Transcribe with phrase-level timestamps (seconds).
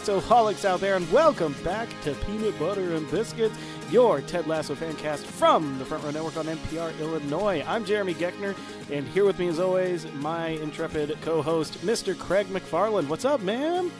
[0.00, 3.10] And hello, all you Lasso holics out there, and welcome back to Peanut Butter and
[3.10, 3.56] Biscuits,
[3.90, 7.62] your Ted Lasso fan cast from the Front Row Network on NPR Illinois.
[7.66, 8.56] I'm Jeremy Geckner,
[8.90, 12.18] and here with me, as always, my intrepid co host, Mr.
[12.18, 13.08] Craig McFarland.
[13.08, 13.90] What's up, man?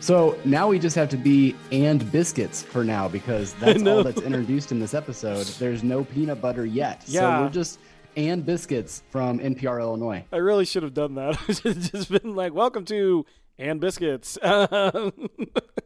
[0.00, 4.22] So now we just have to be and biscuits for now because that's all that's
[4.22, 5.46] introduced in this episode.
[5.46, 7.04] There's no peanut butter yet.
[7.06, 7.20] Yeah.
[7.20, 7.78] So we're just
[8.16, 10.24] and biscuits from NPR Illinois.
[10.32, 11.38] I really should have done that.
[11.48, 13.24] I should have just been like, welcome to
[13.60, 14.38] and biscuits.
[14.42, 15.12] Um,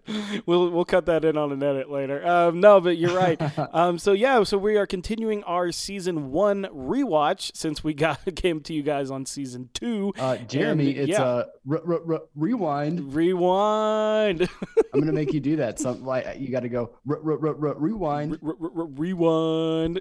[0.47, 2.27] we'll we'll cut that in on an edit later.
[2.27, 3.41] Um, no, but you're right.
[3.75, 8.61] um, so yeah, so we are continuing our season one rewatch since we got came
[8.63, 10.13] to you guys on season two.
[10.19, 11.23] Uh, Jeremy, And, it's yeah.
[11.23, 13.15] a r- r- r- rewind.
[13.15, 14.49] rewind.
[14.93, 15.79] I'm gonna make you do that.
[15.79, 18.39] Some like you got to go r- r- r- r- rewind.
[18.41, 20.01] Rewind.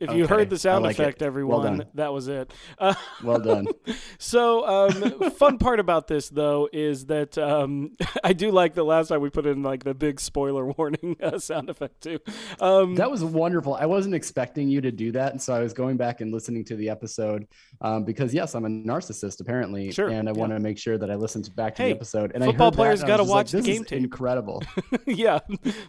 [0.00, 1.02] If you Okay, heard the sound like it.
[1.02, 1.86] effect, Well everyone, done.
[1.94, 2.52] that was it.
[2.78, 3.66] Uh, Well done.
[4.20, 7.92] So, um, fun part about this though is that um,
[8.24, 11.38] I do like the last time we put in like the big spoiler warning uh,
[11.38, 12.18] sound effect too.
[12.60, 13.74] Um, That was wonderful.
[13.74, 16.64] I wasn't expecting you to do that, and so I was going back and listening
[16.66, 17.46] to the episode
[17.80, 20.38] um, because yes, I'm a narcissist apparently, Sure, and I yeah.
[20.38, 22.32] want to make sure that I listen to back to Hey, the episode.
[22.34, 23.98] And football players I gotta watch like, this game tape.
[24.02, 24.62] Incredible.
[25.06, 25.38] yeah,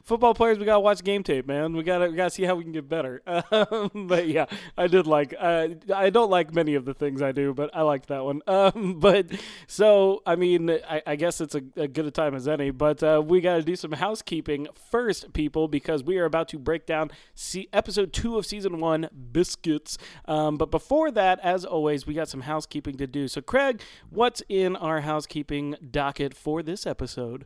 [0.04, 1.76] football players, we gotta watch game tape, man.
[1.76, 3.22] We gotta we gotta see how we can get better.
[3.94, 4.46] But yeah,
[4.78, 5.34] I did like.
[5.38, 8.42] Uh, I don't like many of the things I do, but I liked that one.
[8.60, 9.28] Um, but
[9.68, 12.72] so I mean, I, I guess it's a, a good a time as any.
[12.72, 16.86] But uh, we gotta do some housekeeping first, people, because we are about to break
[16.86, 19.98] down see episode two of season one, biscuits.
[20.26, 23.28] Um, but before that, as always, we got some housekeeping to do.
[23.28, 27.46] So, Craig, what's in our housekeeping docket for this episode?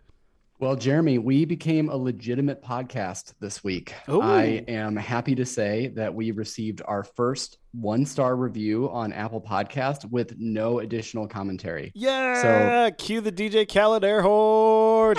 [0.64, 3.94] Well, Jeremy, we became a legitimate podcast this week.
[4.08, 4.22] Ooh.
[4.22, 9.42] I am happy to say that we received our first one star review on Apple
[9.42, 11.92] Podcast with no additional commentary.
[11.94, 15.18] Yeah, So cue the DJ Khaled air horn.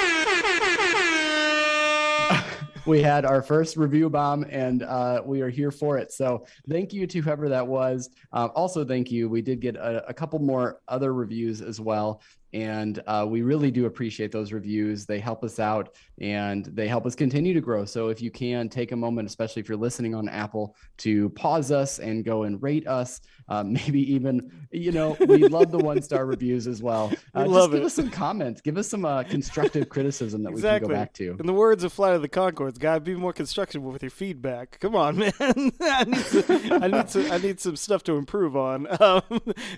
[2.87, 6.13] We had our first review bomb and uh, we are here for it.
[6.13, 8.11] So thank you to whoever that was.
[8.33, 9.29] Uh, also, thank you.
[9.29, 12.21] We did get a, a couple more other reviews as well.
[12.53, 15.07] And uh, we really do appreciate those reviews.
[15.07, 17.85] They help us out and they help us continue to grow.
[17.85, 21.73] So if you can take a moment, especially if you're listening on Apple, to pause
[21.73, 26.03] us and go and rate us, uh, maybe even, you know, we love the one
[26.03, 27.13] star reviews as well.
[27.35, 27.87] We Uh, love just give it.
[27.87, 31.37] us some comments, give us some uh, constructive criticism that we can go back to.
[31.41, 34.79] In the words of Flight of the Conchords, gotta be more constructive with your feedback.
[34.81, 35.33] Come on, man.
[35.41, 38.87] I need some, I need some, I need some stuff to improve on.
[39.03, 39.23] Um,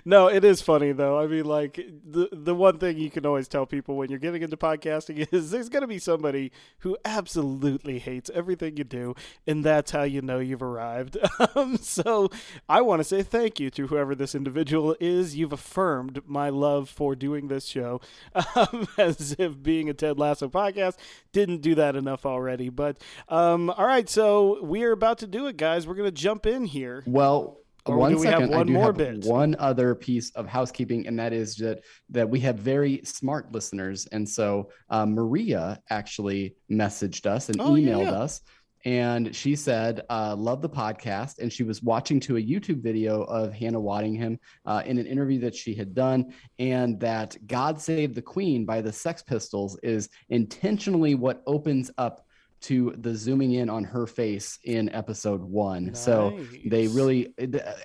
[0.05, 1.19] no, it is funny though.
[1.19, 4.43] I mean, like the the one thing you can always tell people when you're getting
[4.43, 9.15] into podcasting is there's gonna be somebody who absolutely hates everything you do,
[9.47, 11.17] and that's how you know you've arrived.
[11.55, 12.29] Um, so
[12.69, 15.35] I want to say thank you to whoever this individual is.
[15.35, 18.01] You've affirmed my love for doing this show,
[18.55, 20.95] um, as if being a Ted Lasso podcast
[21.31, 22.69] didn't do that enough already.
[22.69, 25.87] But um, all right, so we are about to do it, guys.
[25.87, 27.03] We're gonna jump in here.
[27.05, 29.25] Well, Or one do we have second, I one do more have bit?
[29.25, 34.05] one other piece of housekeeping, and that is that that we have very smart listeners,
[34.11, 38.11] and so uh, Maria actually messaged us and Oh, emailed yeah.
[38.11, 38.41] us.
[38.87, 41.39] And she said, uh, love the podcast.
[41.39, 45.41] And she was watching to a YouTube video of Hannah Waddingham uh, in an interview
[45.41, 46.33] that she had done.
[46.57, 52.25] And that God Save the Queen by the Sex Pistols is intentionally what opens up
[52.61, 55.93] to the zooming in on her face in episode one.
[55.93, 57.33] So they really,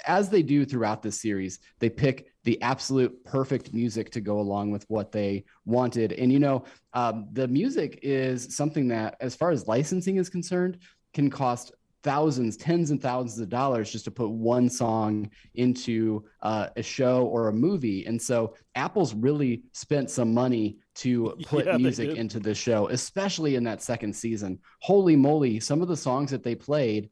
[0.07, 4.71] as they do throughout this series, they pick the absolute perfect music to go along
[4.71, 6.13] with what they wanted.
[6.13, 10.79] And, you know, um, the music is something that, as far as licensing is concerned,
[11.15, 11.73] can cost
[12.03, 17.27] thousands, tens and thousands of dollars just to put one song into uh, a show
[17.27, 18.07] or a movie.
[18.07, 23.55] And so Apple's really spent some money to put Yeah, music into the show, especially
[23.55, 24.59] in that second season.
[24.81, 27.11] Holy moly, some of the songs that they played.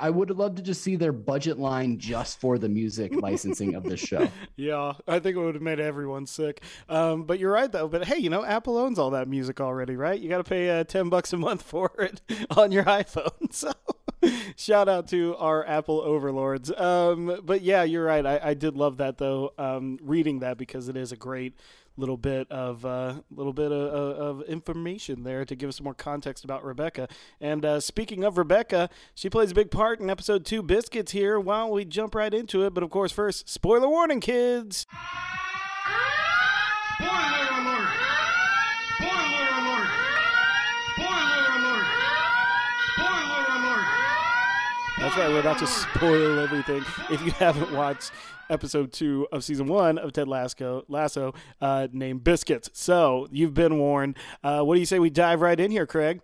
[0.00, 3.84] I would love to just see their budget line just for the music licensing of
[3.84, 4.28] this show.
[4.56, 6.62] Yeah, I think it would have made everyone sick.
[6.88, 7.86] Um, but you're right though.
[7.86, 10.18] But hey, you know, Apple owns all that music already, right?
[10.18, 12.20] You got to pay uh, ten bucks a month for it
[12.56, 13.30] on your iPhone.
[13.52, 13.72] So.
[14.56, 16.72] Shout out to our Apple overlords.
[16.72, 18.26] Um, but yeah, you're right.
[18.26, 19.52] I, I did love that though.
[19.56, 21.54] Um, reading that because it is a great
[21.98, 26.44] little bit of uh, little bit of, of information there to give us more context
[26.44, 27.08] about Rebecca.
[27.40, 30.62] And uh, speaking of Rebecca, she plays a big part in episode two.
[30.62, 31.38] Biscuits here.
[31.40, 32.72] Why don't we jump right into it?
[32.72, 34.86] But of course, first, spoiler warning, kids.
[36.94, 37.10] Spoiler
[37.58, 37.88] alert!
[38.96, 39.88] Spoiler alert!
[40.94, 41.86] Spoiler alert!
[42.94, 43.86] Spoiler alert!
[45.00, 45.28] That's right.
[45.28, 46.84] We're about to spoil everything.
[47.08, 48.10] If you haven't watched
[48.50, 53.78] episode two of season one of Ted Lasso, Lasso uh, named Biscuits, so you've been
[53.78, 54.16] warned.
[54.42, 56.20] Uh, what do you say we dive right in here, Craig?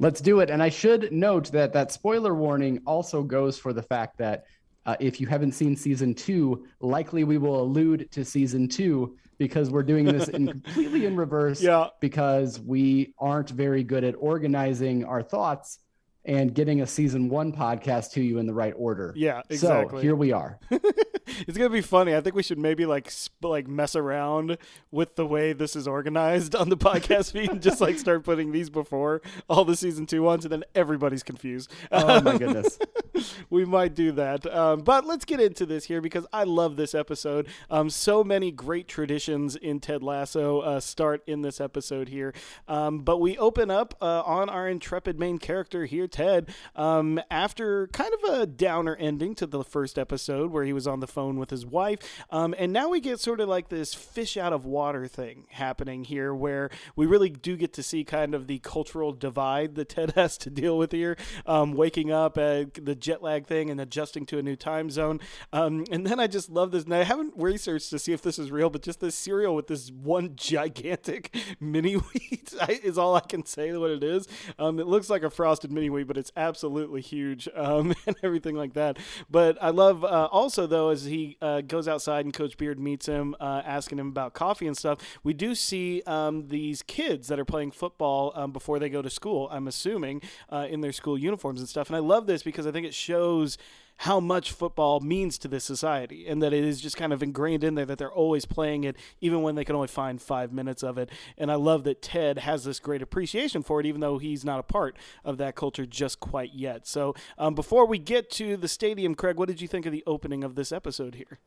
[0.00, 0.50] Let's do it.
[0.50, 4.44] And I should note that that spoiler warning also goes for the fact that
[4.84, 9.70] uh, if you haven't seen season two, likely we will allude to season two because
[9.70, 11.62] we're doing this in completely in reverse.
[11.62, 11.86] Yeah.
[12.00, 15.78] Because we aren't very good at organizing our thoughts
[16.24, 19.12] and getting a season one podcast to you in the right order.
[19.16, 19.98] Yeah, exactly.
[19.98, 20.58] So here we are.
[21.46, 22.14] it's gonna be funny.
[22.14, 24.58] I think we should maybe like sp- like mess around
[24.90, 28.52] with the way this is organized on the podcast feed and just like start putting
[28.52, 31.70] these before all the season two ones, and then everybody's confused.
[31.90, 32.78] Oh my goodness.
[33.50, 34.46] we might do that.
[34.46, 37.48] Um, but let's get into this here because I love this episode.
[37.70, 42.34] Um, so many great traditions in Ted Lasso uh, start in this episode here.
[42.68, 47.86] Um, but we open up uh, on our intrepid main character here, Ted, um, after
[47.88, 51.23] kind of a downer ending to the first episode where he was on the phone
[51.32, 51.98] with his wife.
[52.30, 56.04] Um, and now we get sort of like this fish out of water thing happening
[56.04, 60.12] here where we really do get to see kind of the cultural divide that Ted
[60.14, 61.16] has to deal with here.
[61.46, 65.20] Um, waking up the jet lag thing and adjusting to a new time zone.
[65.52, 66.84] Um, and then I just love this.
[66.90, 69.90] I haven't researched to see if this is real, but just this cereal with this
[69.90, 74.26] one gigantic mini wheat is all I can say what it is.
[74.58, 78.56] Um, it looks like a frosted mini wheat, but it's absolutely huge um, and everything
[78.56, 78.98] like that.
[79.30, 83.06] But I love uh, also, though, as he uh, goes outside and Coach Beard meets
[83.06, 87.38] him, uh, asking him about coffee and stuff, we do see um, these kids that
[87.38, 91.18] are playing football um, before they go to school, I'm assuming, uh, in their school
[91.18, 91.88] uniforms and stuff.
[91.88, 93.58] And I love this because I think it shows
[93.98, 97.64] how much football means to this society and that it is just kind of ingrained
[97.64, 100.82] in there that they're always playing it even when they can only find five minutes
[100.82, 101.10] of it.
[101.38, 104.60] And i love that ted has this great appreciation for it even though he's not
[104.60, 106.86] a part of that culture just quite yet.
[106.86, 110.04] So um, before we get to the stadium craig what did you think of the
[110.06, 111.38] opening of this episode here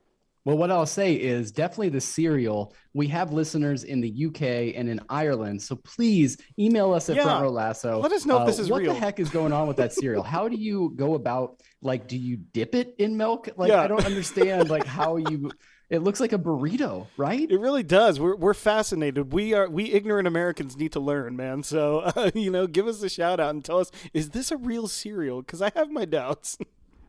[0.47, 2.73] Well, what I'll say is definitely the cereal.
[2.94, 7.23] We have listeners in the UK and in Ireland, so please email us at Yeah.
[7.23, 7.99] Front Row Lasso.
[7.99, 8.94] Let us know if this is what real.
[8.94, 10.23] the heck is going on with that cereal.
[10.23, 12.07] How do you go about like?
[12.07, 13.49] Do you dip it in milk?
[13.57, 13.81] Like Yeah.
[13.81, 15.51] I don't understand like how you.
[15.89, 17.51] It looks like a burrito, right?
[17.51, 18.17] It really does.
[18.17, 19.33] We're, we're fascinated.
[19.33, 21.61] We are we ignorant Americans need to learn, man.
[21.63, 24.55] So uh, you know, give us a shout out and tell us is this a
[24.55, 25.41] real cereal?
[25.41, 26.57] Because I have my doubts.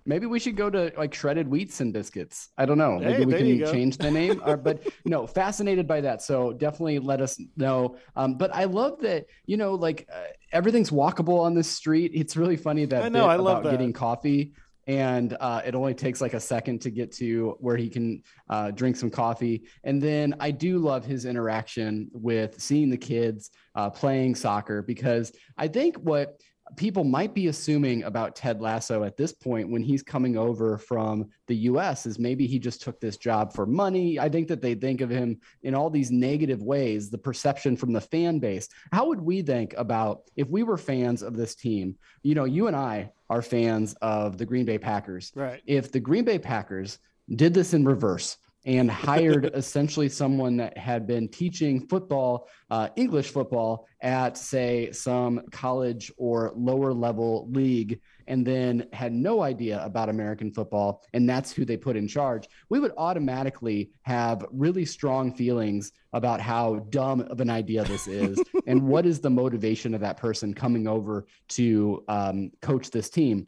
[0.09, 2.49] Maybe we should go to like shredded wheats and biscuits.
[2.57, 2.99] I don't know.
[2.99, 4.41] Hey, Maybe we there you can change the name.
[4.43, 6.23] uh, but no, fascinated by that.
[6.23, 7.97] So definitely let us know.
[8.17, 12.13] Um, but I love that you know, like uh, everything's walkable on this street.
[12.15, 13.71] It's really funny that I know, I love that.
[13.71, 14.55] getting coffee.
[14.87, 18.71] And uh, it only takes like a second to get to where he can uh,
[18.71, 19.65] drink some coffee.
[19.85, 25.31] And then I do love his interaction with seeing the kids uh, playing soccer because
[25.59, 26.41] I think what
[26.77, 31.29] people might be assuming about Ted Lasso at this point when he's coming over from
[31.47, 34.19] the US is maybe he just took this job for money.
[34.19, 37.93] I think that they think of him in all these negative ways, the perception from
[37.93, 38.69] the fan base.
[38.93, 41.97] How would we think about if we were fans of this team?
[42.23, 45.33] You know, you and I are fans of the Green Bay Packers.
[45.35, 45.63] Right.
[45.67, 46.99] If the Green Bay Packers
[47.35, 53.31] did this in reverse and hired essentially someone that had been teaching football, uh, English
[53.31, 60.09] football at, say, some college or lower level league, and then had no idea about
[60.09, 65.35] American football, and that's who they put in charge, we would automatically have really strong
[65.35, 70.01] feelings about how dumb of an idea this is and what is the motivation of
[70.01, 73.47] that person coming over to um, coach this team.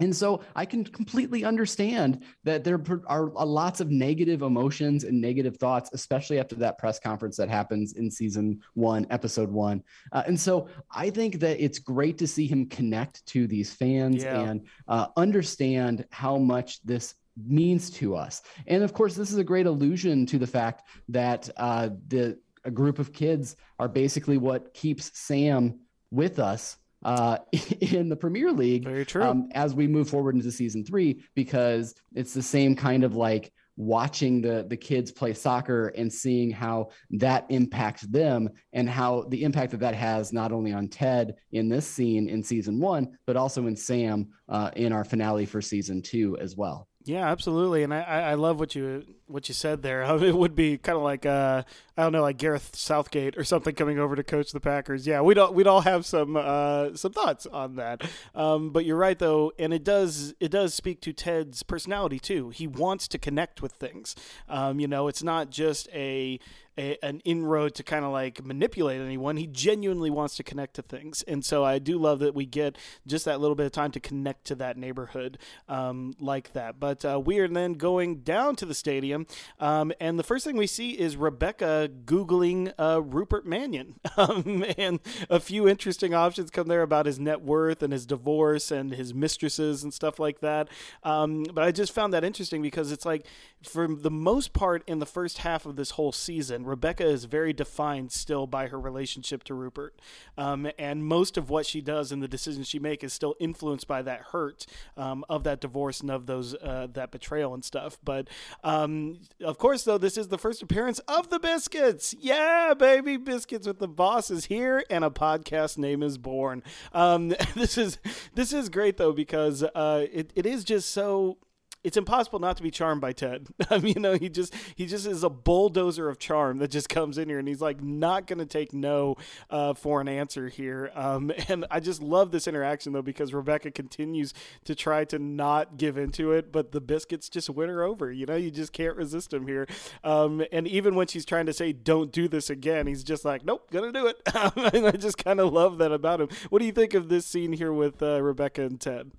[0.00, 5.56] And so I can completely understand that there are lots of negative emotions and negative
[5.56, 9.82] thoughts, especially after that press conference that happens in season one, episode one.
[10.12, 14.24] Uh, and so I think that it's great to see him connect to these fans
[14.24, 14.40] Yeah.
[14.40, 17.14] and uh, understand how much this
[17.46, 18.42] means to us.
[18.66, 22.70] And of course, this is a great allusion to the fact that uh, the a
[22.70, 27.38] group of kids are basically what keeps Sam with us uh,
[27.80, 29.22] in the Premier League Very true.
[29.22, 33.52] um, as we move forward into season three because it's the same kind of like
[33.76, 39.42] watching the the kids play soccer and seeing how that impacts them and how the
[39.42, 43.36] impact that that has not only on Ted in this scene in season one but
[43.36, 46.88] also in Sam uh, in our finale for season two as well.
[47.06, 50.04] Yeah, absolutely, and I, I love what you what you said there.
[50.24, 51.62] It would be kind of like uh,
[51.98, 55.06] I don't know, like Gareth Southgate or something coming over to coach the Packers.
[55.06, 58.02] Yeah, we'd all we'd all have some uh, some thoughts on that.
[58.34, 62.48] Um, but you're right though, and it does it does speak to Ted's personality too.
[62.48, 64.16] He wants to connect with things.
[64.48, 66.40] Um, you know, it's not just a
[66.78, 69.36] a, an inroad to kind of like manipulate anyone.
[69.36, 72.76] He genuinely wants to connect to things, and so I do love that we get
[73.06, 75.38] just that little bit of time to connect to that neighborhood
[75.68, 76.80] um, like that.
[76.80, 79.26] But uh, we are then going down to the stadium,
[79.60, 85.00] um, and the first thing we see is Rebecca googling uh, Rupert Mannion, um, and
[85.30, 89.14] a few interesting options come there about his net worth and his divorce and his
[89.14, 90.68] mistresses and stuff like that.
[91.02, 93.26] Um, but I just found that interesting because it's like,
[93.62, 97.52] for the most part, in the first half of this whole season, Rebecca is very
[97.52, 100.00] defined still by her relationship to Rupert,
[100.36, 103.86] um, and most of what she does and the decisions she makes is still influenced
[103.86, 104.66] by that hurt
[104.96, 107.98] um, of that divorce and of those uh, that betrayal and stuff.
[108.04, 108.28] But
[108.62, 112.14] um, of course, though, this is the first appearance of the Biscuits.
[112.18, 116.62] Yeah, baby, Biscuits with the boss is here, and a podcast name is born.
[116.92, 117.98] Um, this is
[118.34, 121.38] this is great though because uh, it, it is just so
[121.84, 123.46] it's impossible not to be charmed by Ted.
[123.70, 126.88] I mean, you know, he just he just is a bulldozer of charm that just
[126.88, 129.16] comes in here, and he's like not going to take no
[129.50, 130.90] uh, for an answer here.
[130.94, 134.32] Um, and I just love this interaction though because Rebecca continues
[134.64, 138.10] to try to not give into it, but the biscuits just win her over.
[138.10, 139.66] You know, you just can't resist him here.
[140.02, 143.44] Um, and even when she's trying to say "Don't do this again," he's just like,
[143.44, 144.20] "Nope, gonna do it."
[144.74, 146.28] and I just kind of love that about him.
[146.48, 149.12] What do you think of this scene here with uh, Rebecca and Ted?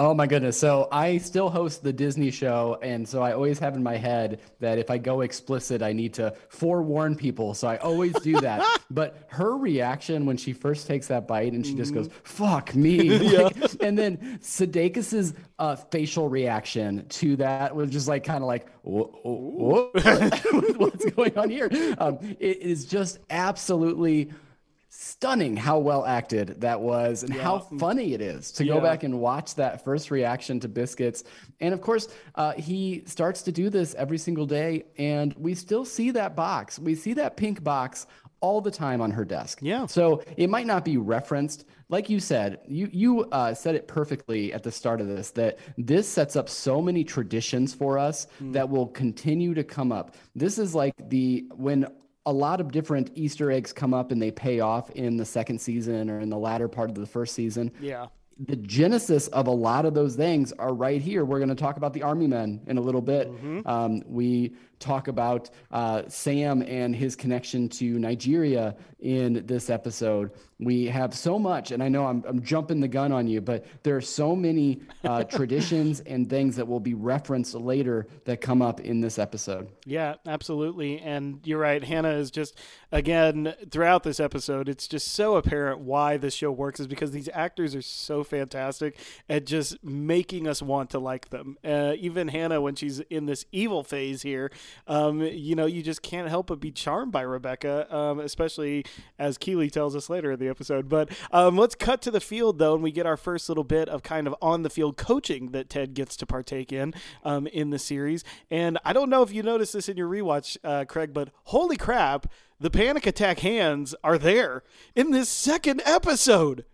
[0.00, 0.58] Oh my goodness.
[0.58, 2.78] So I still host the Disney show.
[2.80, 6.14] And so I always have in my head that if I go explicit, I need
[6.14, 7.52] to forewarn people.
[7.52, 8.80] So I always do that.
[8.90, 13.10] but her reaction when she first takes that bite and she just goes, fuck me.
[13.40, 18.66] Like, and then Sudeikis's uh, facial reaction to that was just like kind of like,
[18.82, 19.90] whoa,
[20.76, 21.68] what's going on here?
[21.98, 24.30] Um, it is just absolutely
[25.02, 27.42] stunning how well acted that was and yeah.
[27.42, 28.74] how funny it is to yeah.
[28.74, 31.24] go back and watch that first reaction to biscuits
[31.60, 35.86] and of course uh, he starts to do this every single day and we still
[35.86, 38.06] see that box we see that pink box
[38.42, 42.20] all the time on her desk yeah so it might not be referenced like you
[42.20, 46.36] said you you uh, said it perfectly at the start of this that this sets
[46.36, 48.52] up so many traditions for us mm.
[48.52, 51.86] that will continue to come up this is like the when
[52.26, 55.60] a lot of different Easter eggs come up and they pay off in the second
[55.60, 57.72] season or in the latter part of the first season.
[57.80, 58.06] Yeah.
[58.46, 61.24] The genesis of a lot of those things are right here.
[61.24, 63.30] We're going to talk about the Army Men in a little bit.
[63.30, 63.68] Mm-hmm.
[63.68, 70.32] Um, we talk about uh, Sam and his connection to Nigeria in this episode.
[70.58, 73.64] We have so much, and I know I'm, I'm jumping the gun on you, but
[73.82, 78.60] there are so many uh, traditions and things that will be referenced later that come
[78.60, 79.68] up in this episode.
[79.86, 80.98] Yeah, absolutely.
[80.98, 81.82] And you're right.
[81.82, 82.58] Hannah is just,
[82.92, 87.28] again, throughout this episode, it's just so apparent why this show works is because these
[87.32, 91.56] actors are so fantastic at just making us want to like them.
[91.64, 94.50] Uh, even Hannah, when she's in this evil phase here,
[94.86, 98.84] um, you know, you just can't help but be charmed by Rebecca, um, especially
[99.18, 100.88] as Keeley tells us later in the episode.
[100.88, 103.88] But um, let's cut to the field, though, and we get our first little bit
[103.88, 107.70] of kind of on the field coaching that Ted gets to partake in um, in
[107.70, 108.24] the series.
[108.50, 111.76] And I don't know if you noticed this in your rewatch, uh, Craig, but holy
[111.76, 112.26] crap,
[112.58, 114.62] the panic attack hands are there
[114.94, 116.64] in this second episode.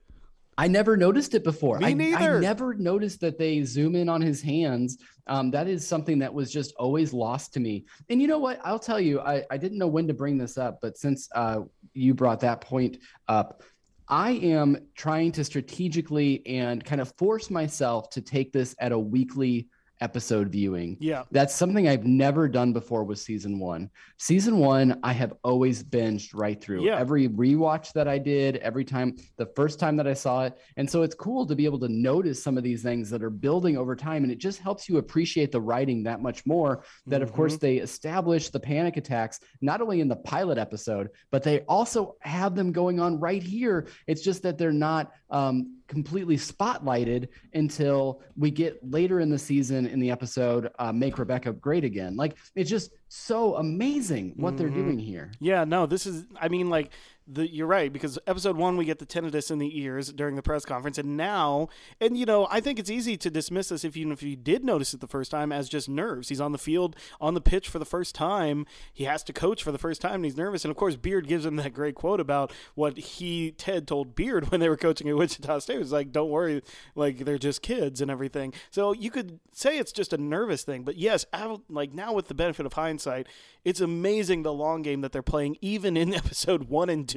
[0.58, 1.78] I never noticed it before.
[1.78, 2.34] Me neither.
[2.34, 4.98] I, I never noticed that they zoom in on his hands.
[5.26, 7.84] Um, that is something that was just always lost to me.
[8.08, 8.60] And you know what?
[8.64, 11.60] I'll tell you, I, I didn't know when to bring this up, but since uh,
[11.92, 12.98] you brought that point
[13.28, 13.62] up,
[14.08, 18.98] I am trying to strategically and kind of force myself to take this at a
[18.98, 19.68] weekly
[20.00, 20.96] episode viewing.
[21.00, 21.24] Yeah.
[21.30, 23.90] That's something I've never done before with season one.
[24.18, 26.84] Season one, I have always binged right through.
[26.84, 26.98] Yeah.
[26.98, 30.58] Every rewatch that I did, every time, the first time that I saw it.
[30.76, 33.30] And so it's cool to be able to notice some of these things that are
[33.30, 34.22] building over time.
[34.22, 36.84] And it just helps you appreciate the writing that much more.
[37.06, 37.22] That, mm-hmm.
[37.22, 37.66] of course, mm-hmm.
[37.66, 42.54] they establish the panic attacks, not only in the pilot episode, but they also have
[42.54, 43.88] them going on right here.
[44.06, 49.86] It's just that they're not um, completely spotlighted until we get later in the season
[49.86, 54.58] in the episode uh, make rebecca great again like it's just so amazing what mm-hmm.
[54.58, 56.90] they're doing here yeah no this is i mean like
[57.26, 60.42] the, you're right because episode one we get the tinnitus in the ears during the
[60.42, 61.68] press conference, and now,
[62.00, 64.64] and you know, I think it's easy to dismiss this if even if you did
[64.64, 66.28] notice it the first time as just nerves.
[66.28, 68.66] He's on the field on the pitch for the first time.
[68.92, 70.64] He has to coach for the first time, and he's nervous.
[70.64, 74.50] And of course, Beard gives him that great quote about what he Ted told Beard
[74.50, 75.76] when they were coaching at Wichita State.
[75.76, 76.62] It was like, "Don't worry,
[76.94, 80.84] like they're just kids and everything." So you could say it's just a nervous thing,
[80.84, 81.24] but yes,
[81.68, 83.26] like now with the benefit of hindsight,
[83.64, 87.15] it's amazing the long game that they're playing, even in episode one and two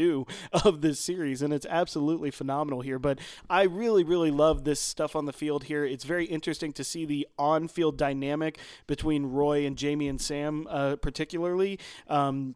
[0.51, 3.00] of this series, and it's absolutely phenomenal here.
[3.00, 5.86] But I really, really love this stuff on the field here.
[5.86, 10.96] It's very interesting to see the on-field dynamic between Roy and Jamie and Sam, uh,
[10.98, 11.79] particularly.
[12.08, 12.56] Um,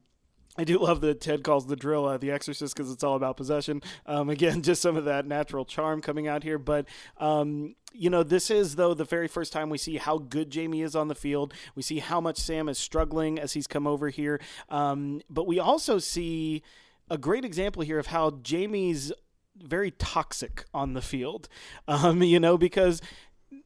[0.55, 3.37] I do love that Ted calls the drill uh, the Exorcist because it's all about
[3.37, 3.81] possession.
[4.05, 6.59] Um, again, just some of that natural charm coming out here.
[6.59, 6.85] But
[7.17, 10.81] um, you know, this is though the very first time we see how good Jamie
[10.81, 11.53] is on the field.
[11.75, 14.39] We see how much Sam is struggling as he's come over here.
[14.69, 16.61] Um, but we also see
[17.09, 19.11] a great example here of how Jamie's
[19.55, 21.47] very toxic on the field.
[21.87, 23.01] Um, you know, because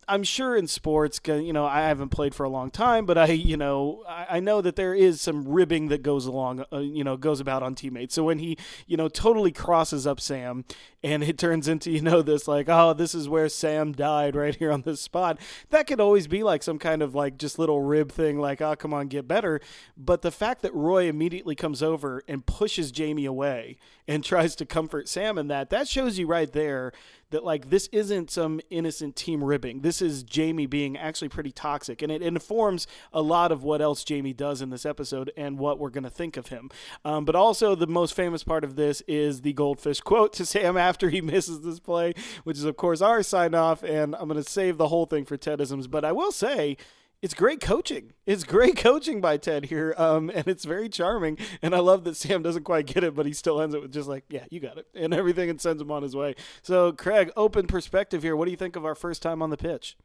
[0.10, 3.25] I'm sure in sports, you know, I haven't played for a long time, but I,
[3.27, 7.17] you know, I, know that there is some ribbing that goes along, uh, you know,
[7.17, 8.15] goes about on teammates.
[8.15, 10.63] So when he, you know, totally crosses up Sam
[11.03, 14.56] and it turns into, you know, this like, oh, this is where Sam died right
[14.56, 15.39] here on this spot,
[15.72, 18.77] that could always be like some kind of like just little rib thing, like, oh,
[18.77, 19.60] come on, get better.
[19.98, 23.77] But the fact that Roy immediately comes over and pushes Jamie away
[24.08, 26.94] and tries to comfort Sam in that, that shows you right there
[27.31, 29.81] that like this isn't some innocent team ribbing.
[29.81, 34.03] This is Jamie being actually pretty toxic, and it informs a lot of what else
[34.03, 36.69] Jamie does in this episode and what we're going to think of him.
[37.03, 40.77] Um, but also, the most famous part of this is the goldfish quote to Sam
[40.88, 43.84] after he misses this play, which is of course our sign off.
[43.84, 46.77] And I'm going to save the whole thing for Tedisms, but I will say
[47.21, 48.13] it's great coaching.
[48.25, 51.38] It's great coaching by Ted here, um, and it's very charming.
[51.62, 53.91] And I love that Sam doesn't quite get it, but he still ends it with
[53.91, 56.36] just like, "Yeah, you got it," and everything, and sends him on his way.
[56.62, 58.36] So, Craig, open perspective here.
[58.36, 59.97] What do you think of our first time on the pitch?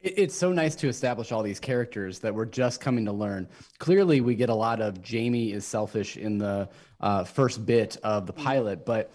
[0.00, 3.48] It's so nice to establish all these characters that we're just coming to learn.
[3.78, 6.68] Clearly, we get a lot of Jamie is selfish in the
[7.00, 9.10] uh, first bit of the pilot, but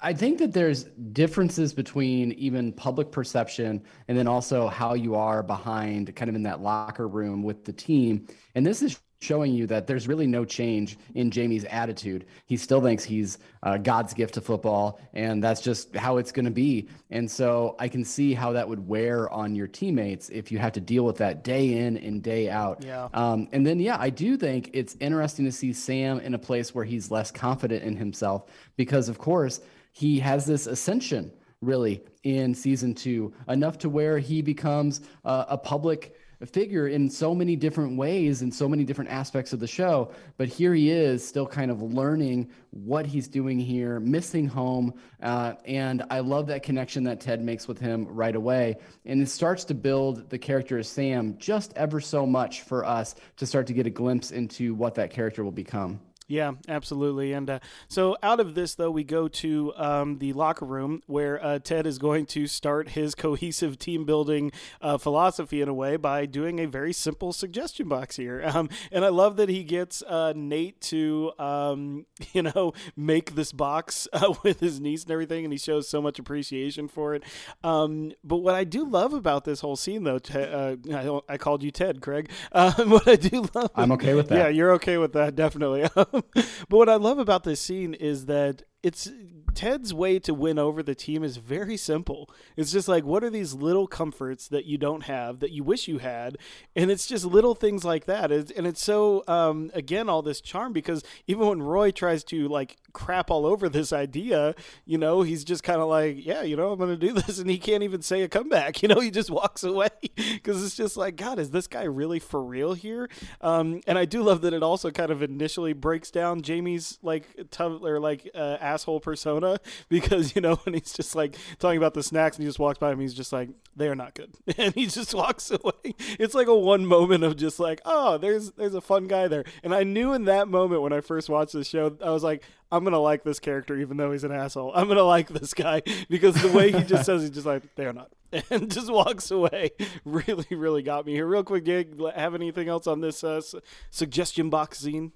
[0.00, 5.42] I think that there's differences between even public perception and then also how you are
[5.42, 8.26] behind kind of in that locker room with the team.
[8.54, 12.26] And this is showing you that there's really no change in Jamie's attitude.
[12.46, 16.44] He still thinks he's uh, God's gift to football, and that's just how it's going
[16.44, 16.88] to be.
[17.10, 20.72] And so I can see how that would wear on your teammates if you have
[20.72, 22.82] to deal with that day in and day out.
[22.84, 23.08] Yeah.
[23.14, 26.74] Um, and then, yeah, I do think it's interesting to see Sam in a place
[26.74, 29.60] where he's less confident in himself because, of course,
[29.92, 35.56] he has this ascension really in season two, enough to where he becomes uh, a
[35.56, 40.10] public figure in so many different ways in so many different aspects of the show.
[40.36, 44.94] But here he is, still kind of learning what he's doing here, missing home.
[45.22, 48.76] Uh, and I love that connection that Ted makes with him right away.
[49.04, 53.14] And it starts to build the character of Sam just ever so much for us
[53.36, 56.00] to start to get a glimpse into what that character will become.
[56.28, 57.32] Yeah, absolutely.
[57.32, 57.58] And uh,
[57.88, 61.86] so out of this, though, we go to um, the locker room where uh, Ted
[61.86, 66.60] is going to start his cohesive team building uh, philosophy in a way by doing
[66.60, 68.42] a very simple suggestion box here.
[68.52, 72.04] Um, and I love that he gets uh, Nate to, um,
[72.34, 76.02] you know, make this box uh, with his niece and everything, and he shows so
[76.02, 77.22] much appreciation for it.
[77.64, 81.62] Um, but what I do love about this whole scene, though, uh, I, I, called
[81.62, 82.30] you Ted, Craig.
[82.52, 84.36] what I do love, I'm okay with that.
[84.36, 85.88] Yeah, you're okay with that, definitely.
[86.34, 89.10] but what I love about this scene is that it's
[89.54, 92.30] Ted's way to win over the team is very simple.
[92.56, 95.88] It's just like, what are these little comforts that you don't have that you wish
[95.88, 96.38] you had?
[96.74, 98.32] And it's just little things like that.
[98.32, 102.76] and it's so, um, again, all this charm because even when Roy tries to like
[102.92, 106.72] crap all over this idea, you know, he's just kind of like, yeah, you know,
[106.72, 107.38] I'm going to do this.
[107.38, 108.62] And he can't even say a comeback.
[108.82, 112.18] You know, he just walks away because it's just like, God, is this guy really
[112.18, 113.08] for real here?
[113.40, 117.28] Um, and I do love that it also kind of initially breaks down Jamie's like,
[117.52, 119.58] tough or like, uh, asshole persona
[119.88, 122.78] because, you know, when he's just like talking about the snacks and he just walks
[122.78, 124.34] by him, he's just like, they are not good.
[124.58, 125.94] And he just walks away.
[126.18, 129.44] It's like a one moment of just like, oh, there's, there's a fun guy there.
[129.62, 132.42] And I knew in that moment when I first watched the show, I was like,
[132.70, 134.72] I'm gonna like this character even though he's an asshole.
[134.74, 137.92] I'm gonna like this guy because the way he just says he's just like they're
[137.92, 138.10] not
[138.50, 139.72] and just walks away
[140.06, 141.26] really really got me here.
[141.26, 143.42] Real quick, Gig, have anything else on this uh,
[143.90, 145.12] suggestion box scene?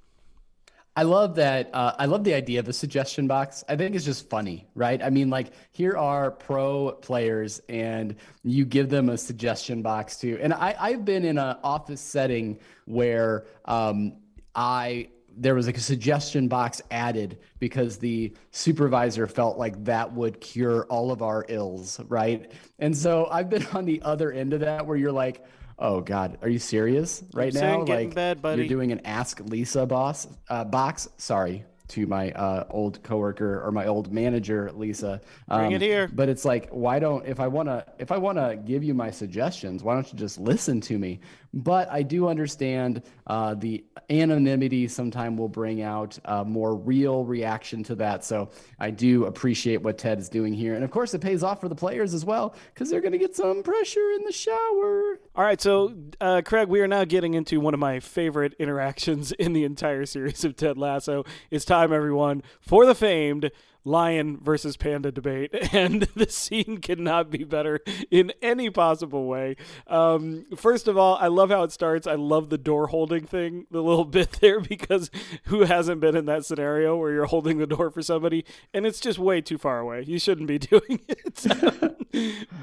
[0.99, 1.69] I love that.
[1.75, 3.63] Uh, I love the idea of the suggestion box.
[3.69, 5.03] I think it's just funny, right?
[5.03, 10.39] I mean, like here are pro players, and you give them a suggestion box too.
[10.41, 14.17] And I, I've been in an office setting where um,
[14.55, 20.41] I there was like a suggestion box added because the supervisor felt like that would
[20.41, 22.51] cure all of our ills, right?
[22.79, 25.45] And so I've been on the other end of that where you're like,
[25.79, 27.83] oh God, are you serious right now?
[27.85, 31.09] Like bed, you're doing an Ask Lisa boss uh, box.
[31.17, 35.21] Sorry to my uh, old coworker or my old manager, Lisa.
[35.49, 36.11] Um, Bring it here.
[36.13, 39.83] But it's like, why don't if I wanna if I wanna give you my suggestions,
[39.83, 41.21] why don't you just listen to me?
[41.57, 47.83] But I do understand uh, the anonymity sometime will bring out a more real reaction
[47.85, 48.25] to that.
[48.27, 50.75] So I do appreciate what Ted is doing here.
[50.75, 53.19] And of course, it pays off for the players as well because they're going to
[53.19, 55.19] get some pressure in the shower.
[55.35, 59.33] All right, so uh, Craig, we are now getting into one of my favorite interactions
[59.39, 61.25] in the entire series of Ted Lasso.
[61.51, 63.51] It's time, everyone, for the famed
[63.87, 69.57] lion versus panda debate, and the scene cannot be better in any possible way.
[69.87, 72.07] Um, first of all, I love how it starts.
[72.07, 75.11] I love the door holding thing, the little bit there, because
[75.45, 78.45] who hasn't been in that scenario where you're holding the door for somebody
[78.75, 80.05] and it's just way too far away?
[80.07, 81.47] You shouldn't be doing it.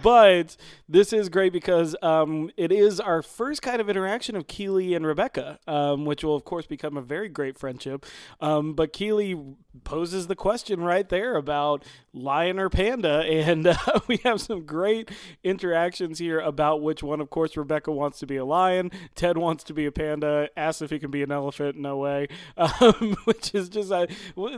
[0.03, 0.57] but
[0.89, 5.05] this is great because um, it is our first kind of interaction of Keeley and
[5.05, 8.05] Rebecca, um, which will, of course, become a very great friendship.
[8.41, 9.39] Um, but Keeley
[9.83, 13.75] poses the question right there about lion or panda, and uh,
[14.07, 15.11] we have some great
[15.43, 17.21] interactions here about which one.
[17.21, 20.81] Of course, Rebecca wants to be a lion, Ted wants to be a panda, asks
[20.81, 21.77] if he can be an elephant.
[21.77, 24.07] No way, um, which is just uh,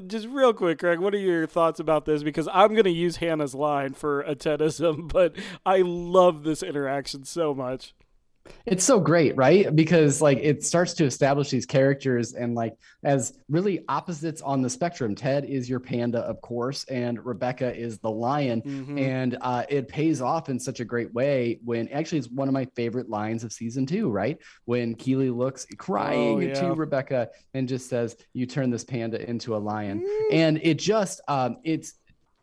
[0.08, 1.00] just real quick, Craig.
[1.00, 2.24] What are your thoughts about this?
[2.24, 7.26] Because I'm going to use Hannah's line for a Tedism, but I love this interaction
[7.26, 7.94] so much.
[8.66, 9.76] It's so great, right?
[9.76, 14.70] Because like it starts to establish these characters and like as really opposites on the
[14.70, 15.16] spectrum.
[15.16, 18.62] Ted is your panda, of course, and Rebecca is the lion.
[18.62, 18.98] Mm-hmm.
[18.98, 22.54] And uh, it pays off in such a great way when actually it's one of
[22.54, 24.38] my favorite lines of season two, right?
[24.66, 26.54] When Keeley looks crying oh, yeah.
[26.62, 30.02] to Rebecca and just says, You turn this panda into a lion.
[30.02, 30.34] Mm.
[30.34, 31.94] And it just um it's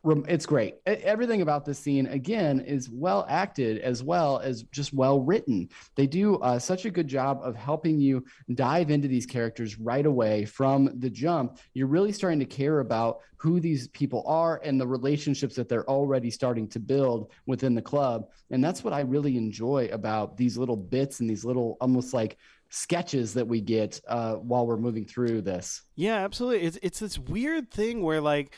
[0.05, 0.77] it's great.
[0.87, 5.69] Everything about this scene, again, is well acted as well as just well written.
[5.95, 10.05] They do uh, such a good job of helping you dive into these characters right
[10.05, 11.59] away from the jump.
[11.75, 15.89] You're really starting to care about who these people are and the relationships that they're
[15.89, 18.29] already starting to build within the club.
[18.51, 22.39] And that's what I really enjoy about these little bits and these little almost like
[22.71, 25.83] sketches that we get uh, while we're moving through this.
[25.95, 26.67] Yeah, absolutely.
[26.67, 28.57] It's it's this weird thing where like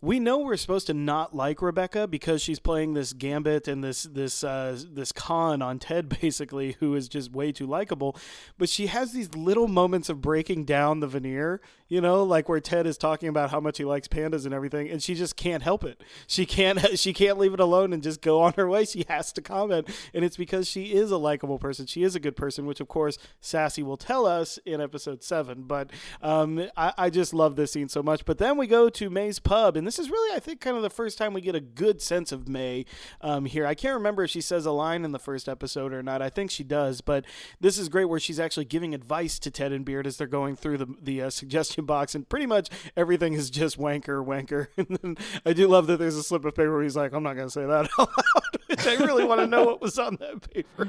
[0.00, 4.02] we know we're supposed to not like Rebecca because she's playing this gambit and this
[4.04, 8.16] this uh, this con on Ted basically, who is just way too likable.
[8.58, 12.60] But she has these little moments of breaking down the veneer, you know, like where
[12.60, 15.62] Ted is talking about how much he likes pandas and everything, and she just can't
[15.62, 16.02] help it.
[16.26, 18.84] She can't she can't leave it alone and just go on her way.
[18.84, 21.86] She has to comment, and it's because she is a likable person.
[21.86, 25.62] She is a good person, which of course Sassy will tell us in episode seven.
[25.62, 25.90] But
[26.22, 28.24] um, I, I just love this scene so much.
[28.24, 30.82] But then we go to Mae's pub, and this is really, I think, kind of
[30.82, 32.84] the first time we get a good sense of Mae
[33.20, 33.66] um, here.
[33.66, 36.20] I can't remember if she says a line in the first episode or not.
[36.20, 37.24] I think she does, but
[37.60, 40.56] this is great where she's actually giving advice to Ted and Beard as they're going
[40.56, 41.30] through the the uh,
[41.76, 44.68] suggestion box, and pretty much everything is just wanker, wanker.
[44.76, 47.22] and then I do love that there's a slip of paper where he's like, "I'm
[47.22, 50.16] not going to say that out loud." I really want to know what was on
[50.16, 50.88] that paper.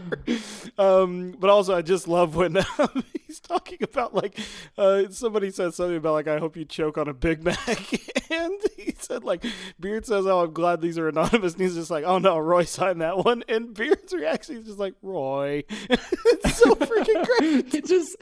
[0.77, 4.37] Um, but also, I just love when um, he's talking about like
[4.77, 7.91] uh, somebody said something about like, "I hope you choke on a Big Mac,"
[8.31, 9.45] and he said like
[9.79, 12.63] Beard says, "Oh, I'm glad these are anonymous." And he's just like, "Oh no, Roy
[12.63, 17.73] signed that one." And Beard's reaction is just like, "Roy." it's so freaking great.
[17.73, 18.15] It just,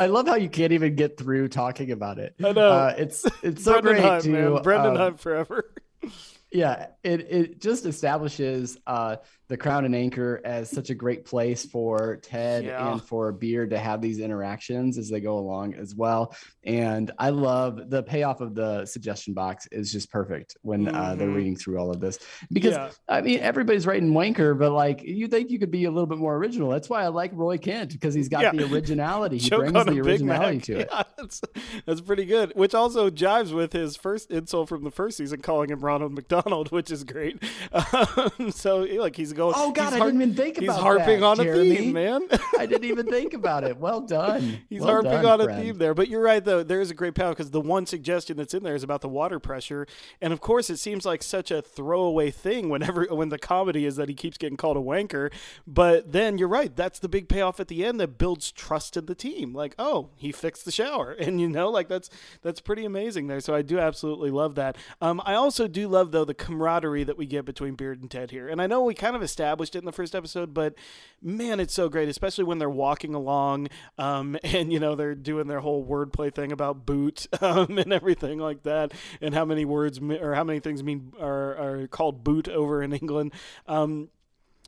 [0.00, 2.34] I love how you can't even get through talking about it.
[2.42, 2.70] I know.
[2.70, 4.62] Uh, it's it's so Brendan great Hunt, to man.
[4.62, 5.72] Brendan um, Hunt forever.
[6.52, 9.18] Yeah, it it just establishes uh
[9.50, 12.92] the Crown and Anchor as such a great place for Ted yeah.
[12.92, 16.36] and for Beard to have these interactions as they go along as well.
[16.62, 20.94] And I love the payoff of the suggestion box is just perfect when mm-hmm.
[20.94, 21.36] uh, they're mm-hmm.
[21.36, 22.20] reading through all of this
[22.52, 22.90] because yeah.
[23.08, 26.18] I mean everybody's writing wanker, but like you think you could be a little bit
[26.18, 26.70] more original.
[26.70, 28.52] That's why I like Roy Kent because he's got yeah.
[28.52, 29.38] the originality.
[29.38, 30.90] He brings the originality to it.
[31.18, 31.40] that's,
[31.86, 32.52] that's pretty good.
[32.54, 36.70] Which also jives with his first insult from the first season, calling him Ronald McDonald,
[36.70, 37.42] which is great.
[37.90, 40.66] Um, so like he's Oh God, I didn't even think about.
[40.66, 40.72] That.
[40.72, 41.70] He's harping that, on Jeremy.
[41.70, 42.22] a theme, man.
[42.58, 43.76] I didn't even think about it.
[43.78, 44.60] Well done.
[44.68, 45.60] He's well harping done, on friend.
[45.60, 46.62] a theme there, but you're right though.
[46.62, 49.08] There is a great power because the one suggestion that's in there is about the
[49.08, 49.86] water pressure,
[50.20, 53.96] and of course it seems like such a throwaway thing whenever when the comedy is
[53.96, 55.32] that he keeps getting called a wanker,
[55.66, 56.74] but then you're right.
[56.74, 59.54] That's the big payoff at the end that builds trust in the team.
[59.54, 62.10] Like, oh, he fixed the shower, and you know, like that's
[62.42, 63.40] that's pretty amazing there.
[63.40, 64.76] So I do absolutely love that.
[65.00, 68.30] Um, I also do love though the camaraderie that we get between Beard and Ted
[68.30, 70.74] here, and I know we kind of established it in the first episode, but
[71.22, 75.46] man, it's so great, especially when they're walking along, um, and you know they're doing
[75.46, 80.00] their whole wordplay thing about boot um, and everything like that, and how many words
[80.00, 83.32] or how many things mean are, are called boot over in England.
[83.66, 84.08] Um,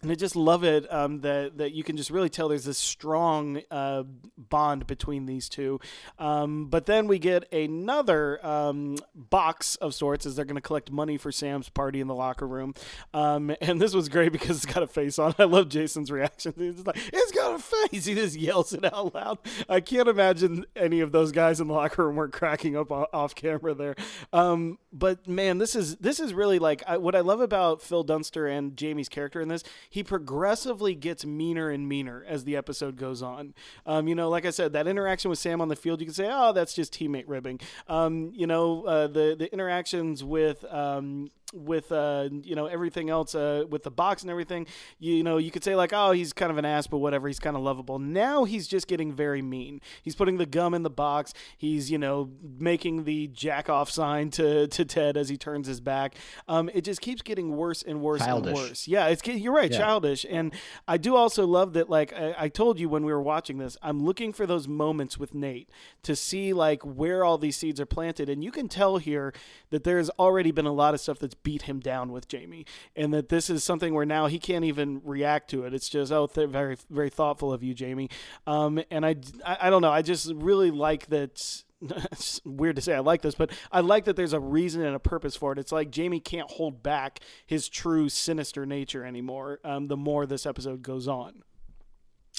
[0.03, 2.79] and I just love it um, that that you can just really tell there's this
[2.79, 4.03] strong uh,
[4.37, 5.81] bond between these two.
[6.19, 10.91] Um, but then we get another um, box of sorts as they're going to collect
[10.91, 12.75] money for Sam's party in the locker room.
[13.15, 15.35] Um, and this was great because it's got a face on.
[15.39, 16.53] I love Jason's reaction.
[16.57, 19.39] He's like, "It's got a face." He just yells it out loud.
[19.69, 23.35] I can't imagine any of those guys in the locker room weren't cracking up off
[23.35, 23.95] camera there.
[24.33, 28.03] Um, but man, this is this is really like I, what I love about Phil
[28.03, 32.97] Dunster and Jamie's character in this he progressively gets meaner and meaner as the episode
[32.97, 33.53] goes on.
[33.85, 36.15] Um, you know, like I said, that interaction with Sam on the field, you can
[36.15, 37.61] say, oh, that's just teammate ribbing.
[37.89, 43.35] Um, you know, uh, the the interactions with um, with uh, you know everything else
[43.35, 44.67] uh, with the box and everything
[44.99, 47.27] you, you, know you could say like oh he's kind of an ass but whatever
[47.29, 47.99] he's kind of lovable.
[47.99, 49.81] Now he's just getting very mean.
[50.03, 51.35] He's putting the gum in the box.
[51.57, 55.81] He's you know making the jack off sign to, to ted as he turns his
[55.81, 56.15] back.
[56.49, 58.49] Um, it just keeps getting worse and worse childish.
[58.49, 58.89] and worse.
[58.89, 59.79] Yeah it's you're right yeah.
[59.79, 60.27] childish.
[60.29, 60.53] And
[60.89, 63.77] i do also love that like I, I told you when we were watching this
[63.83, 65.69] i'm looking for those moments with nate
[66.03, 68.29] to see like where all these seeds are planted.
[68.29, 69.33] And you can tell here
[69.71, 73.13] that there's already been a lot of stuff that's beat him down with Jamie, and
[73.15, 75.75] that this is something where now he can't even react to it.
[75.75, 78.11] It's just oh, th- very very thoughtful of you, Jamie.
[78.47, 79.91] Um, and I, I I don't know.
[79.91, 81.63] I just really like that.
[82.13, 84.95] it's weird to say I like this, but I like that there's a reason and
[84.95, 85.59] a purpose for it.
[85.59, 89.59] It's like Jamie can't hold back his true sinister nature anymore.
[89.65, 91.43] Um, the more this episode goes on.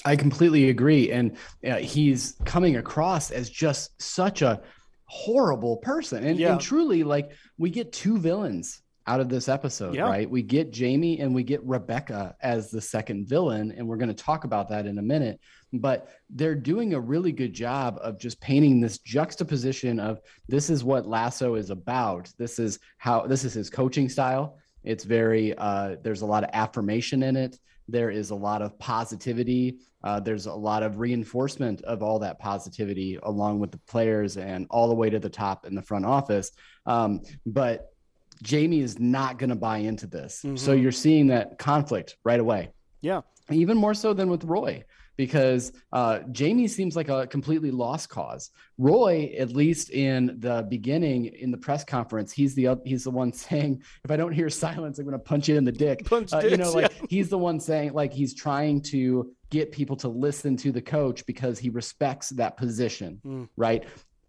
[0.04, 1.36] I completely agree, and
[1.66, 4.60] uh, he's coming across as just such a
[5.06, 6.52] horrible person, and, yeah.
[6.52, 10.08] and truly, like we get two villains out of this episode, yeah.
[10.08, 10.28] right?
[10.28, 14.14] We get Jamie and we get Rebecca as the second villain, and we're going to
[14.14, 15.40] talk about that in a minute.
[15.72, 20.84] But they're doing a really good job of just painting this juxtaposition of this is
[20.84, 22.32] what Lasso is about.
[22.38, 24.58] This is how this is his coaching style.
[24.84, 27.58] It's very uh, there's a lot of affirmation in it.
[27.88, 29.80] There is a lot of positivity.
[30.02, 34.66] Uh, there's a lot of reinforcement of all that positivity along with the players and
[34.70, 36.50] all the way to the top in the front office.
[36.86, 37.93] Um, but
[38.44, 40.42] Jamie is not going to buy into this.
[40.44, 40.56] Mm-hmm.
[40.56, 42.70] So you're seeing that conflict right away.
[43.00, 43.22] Yeah.
[43.50, 44.84] Even more so than with Roy,
[45.16, 48.50] because uh, Jamie seems like a completely lost cause.
[48.78, 53.32] Roy, at least in the beginning in the press conference, he's the he's the one
[53.32, 56.32] saying, "If I don't hear silence, I'm going to punch you in the dick." Punch
[56.32, 57.06] uh, dicks, you know, like yeah.
[57.10, 61.24] he's the one saying, like he's trying to get people to listen to the coach
[61.26, 63.48] because he respects that position, mm.
[63.56, 63.84] right?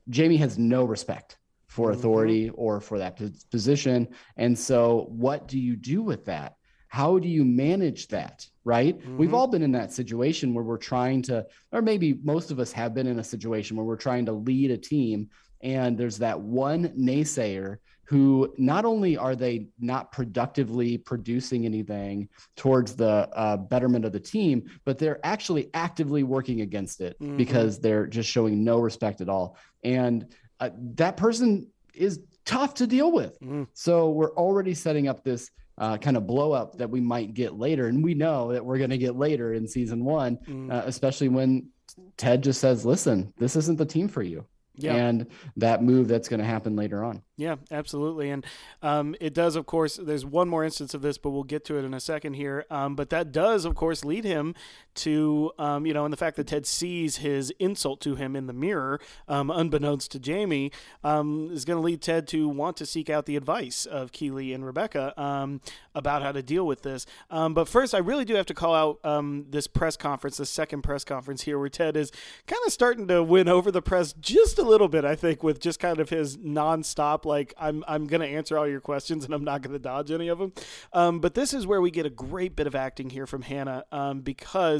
[0.10, 1.38] Jamie has no respect
[1.75, 1.99] for mm-hmm.
[1.99, 2.55] authority mm-hmm.
[2.61, 3.19] or for that
[3.51, 4.07] position.
[4.38, 6.55] And so, what do you do with that?
[6.88, 8.47] How do you manage that?
[8.63, 8.97] Right?
[8.97, 9.17] Mm-hmm.
[9.17, 12.71] We've all been in that situation where we're trying to, or maybe most of us
[12.71, 15.29] have been in a situation where we're trying to lead a team,
[15.61, 22.95] and there's that one naysayer who not only are they not productively producing anything towards
[22.95, 27.35] the uh, betterment of the team, but they're actually actively working against it mm-hmm.
[27.35, 29.57] because they're just showing no respect at all.
[29.83, 30.27] And
[30.59, 33.39] uh, that person is tough to deal with.
[33.41, 33.67] Mm.
[33.73, 37.57] So we're already setting up this uh, kind of blow up that we might get
[37.57, 37.87] later.
[37.87, 40.71] And we know that we're going to get later in season one, mm.
[40.71, 41.69] uh, especially when
[42.17, 44.45] Ted just says, listen, this isn't the team for you.
[44.77, 44.95] Yeah.
[44.95, 47.21] And that move that's going to happen later on.
[47.37, 48.29] Yeah, absolutely.
[48.29, 48.45] And
[48.81, 51.77] um, it does, of course, there's one more instance of this, but we'll get to
[51.77, 52.65] it in a second here.
[52.69, 54.53] Um, but that does, of course, lead him
[54.95, 58.47] to, um, you know, and the fact that Ted sees his insult to him in
[58.47, 60.71] the mirror, um, unbeknownst to Jamie,
[61.03, 64.53] um, is going to lead Ted to want to seek out the advice of Keeley
[64.53, 65.62] and Rebecca um,
[65.93, 67.05] about how to deal with this.
[67.29, 71.03] but first, I really do have to call out this press conference, the second press
[71.03, 72.12] conference here, where Ted is
[72.47, 75.60] kind of starting to win over the press just a little bit, I think, with
[75.60, 79.43] just kind of his nonstop like I'm I'm gonna answer all your questions and I'm
[79.43, 80.53] not gonna dodge any of them.
[80.93, 83.86] Um, but this is where we get a great bit of acting here from Hannah
[83.91, 84.21] um,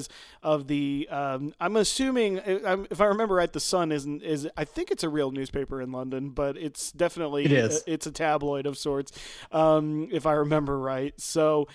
[0.06, 0.10] because
[0.44, 1.08] of the.
[1.10, 5.04] Um, I'm assuming uh, if I remember right, the Sun isn't is I think it's
[5.04, 7.84] a real newspaper in London, but it's definitely it is.
[7.88, 9.12] A, it's a tabloid of sorts,
[9.52, 11.13] um, if I remember right.
[11.20, 11.68] So.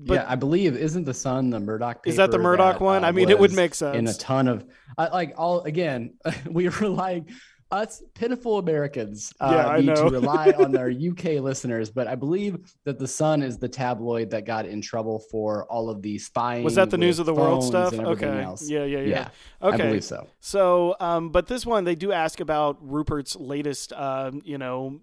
[0.00, 2.06] But yeah, I believe isn't the Sun the Murdoch?
[2.06, 3.04] is that the Murdoch that, one?
[3.04, 4.64] Uh, I mean, it would make sense in a ton of
[4.96, 6.14] like all again.
[6.48, 7.24] we were like
[7.70, 12.74] us pitiful Americans uh, yeah, need to rely on our UK listeners, but I believe
[12.84, 16.64] that the Sun is the tabloid that got in trouble for all of the spying.
[16.64, 17.92] Was that the news of the world stuff?
[17.92, 18.42] Okay.
[18.42, 18.68] Else.
[18.68, 19.28] Yeah, yeah, yeah, yeah.
[19.60, 19.82] Okay.
[19.82, 20.26] I believe so.
[20.40, 25.00] So, um, but this one they do ask about Rupert's latest, uh, you know,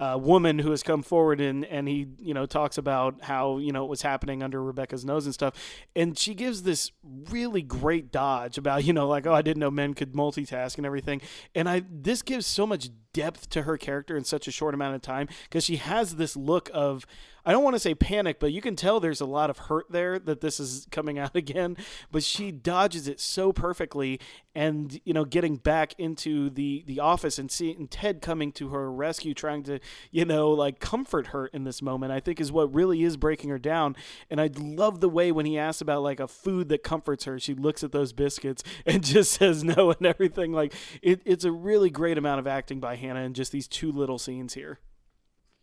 [0.00, 3.72] uh, woman who has come forward and and he you know talks about how you
[3.72, 5.54] know it was happening under Rebecca's nose and stuff,
[5.94, 9.70] and she gives this really great dodge about you know like oh I didn't know
[9.70, 11.20] men could multitask and everything,
[11.54, 14.94] and I this gives so much depth to her character in such a short amount
[14.94, 17.06] of time because she has this look of
[17.48, 19.86] I don't want to say panic, but you can tell there's a lot of hurt
[19.88, 21.78] there that this is coming out again.
[22.12, 24.20] But she dodges it so perfectly,
[24.54, 28.92] and you know, getting back into the the office and seeing Ted coming to her
[28.92, 29.80] rescue, trying to
[30.10, 33.48] you know like comfort her in this moment, I think is what really is breaking
[33.48, 33.96] her down.
[34.28, 37.38] And I love the way when he asks about like a food that comforts her,
[37.38, 40.52] she looks at those biscuits and just says no and everything.
[40.52, 43.90] Like it, it's a really great amount of acting by Hannah in just these two
[43.90, 44.80] little scenes here.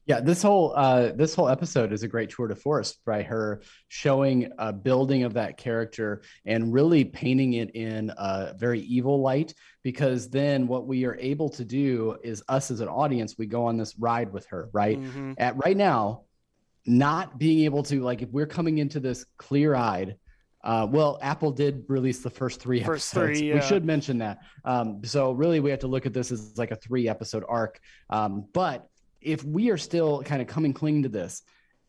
[0.08, 3.62] Yeah, this whole uh, this whole episode is a great tour de force by her
[3.88, 9.54] showing a building of that character and really painting it in a very evil light.
[9.82, 13.66] Because then what we are able to do is us as an audience, we go
[13.66, 14.70] on this ride with her.
[14.74, 15.34] Right Mm-hmm.
[15.40, 16.22] at right now,
[16.86, 20.18] not being able to like if we're coming into this clear eyed.
[20.64, 23.40] Uh, well, Apple did release the first three First episodes.
[23.40, 24.40] three, We should mention that.
[24.64, 27.80] Um, so really, we have to look at this as like a three episode arc.
[28.10, 28.88] Um, but
[29.26, 31.42] if we are still kind of coming clean to this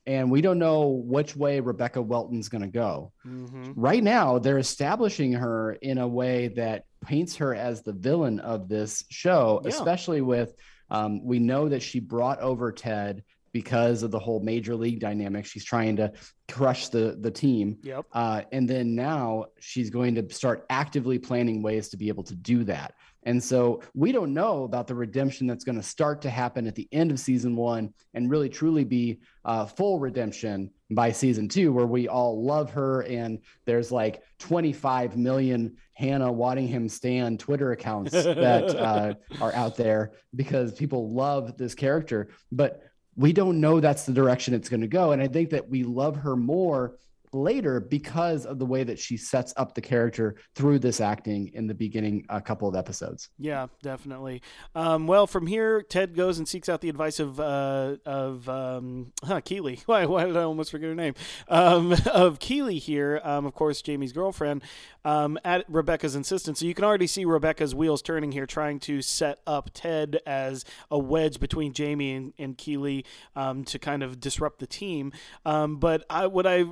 [0.07, 3.73] and we don't know which way Rebecca Welton's going to go, Mm-hmm.
[3.77, 8.69] right now they're establishing her in a way that paints her as the villain of
[8.69, 9.71] this show, Yeah.
[9.71, 10.55] especially with
[10.91, 13.23] um, we know that she brought over Ted
[13.53, 15.47] because of the whole major league dynamic.
[15.47, 16.13] She's trying to
[16.49, 17.79] crush the the team.
[17.83, 18.05] Yep.
[18.13, 22.35] Uh, and then now she's going to start actively planning ways to be able to
[22.37, 22.95] do that.
[23.27, 26.77] And so we don't know about the redemption that's going to start to happen at
[26.77, 31.73] the end of season one and really truly be uh, full redemption by season two,
[31.73, 33.03] where we all love her.
[33.03, 40.13] And there's like 25 million Hannah Waddingham Stan Twitter accounts that uh, are out there
[40.37, 42.29] because people love this character.
[42.53, 42.85] But
[43.17, 45.11] we don't know that's the direction it's going to go.
[45.11, 46.97] And I think that we love her more
[47.37, 51.67] later because of the way that she sets up the character through this acting in
[51.67, 53.29] the beginning a couple of episodes.
[53.39, 54.43] Yeah, definitely.
[54.75, 59.13] Um, well, from here, Ted goes and seeks out the advice of uh, of um,
[59.23, 59.81] huh, Keeley.
[59.87, 61.15] Why, why did I almost forget her name?
[61.49, 64.63] Um, of Keeley here, um, of course, Jamie's girlfriend,
[65.05, 66.61] um, at Rebecca's insistence.
[66.61, 70.65] So you can already see Rebecca's wheels turning here, trying to set up Ted as
[70.91, 73.05] a wedge between Jamie and, and Keely
[73.37, 75.13] um, to kind of disrupt the team.
[75.45, 76.65] But I, what I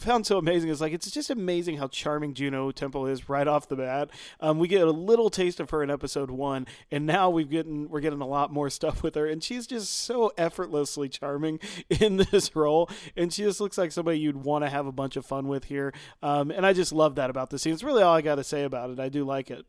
[0.00, 3.68] found so amazing is like it's just amazing how charming Juno Temple is right off
[3.68, 4.10] the bat.
[4.40, 7.88] Um, we get a little taste of her in episode one, and now we've getting
[7.88, 11.60] we're getting a lot more stuff with her, and she's just so effortlessly charming
[11.90, 15.16] in this role, and she just looks like somebody you'd want to have a bunch
[15.16, 15.92] of fun with here.
[16.22, 17.72] Um, and I just love that about the scene.
[17.72, 19.00] It's really all I got to say about it.
[19.00, 19.64] I do like it.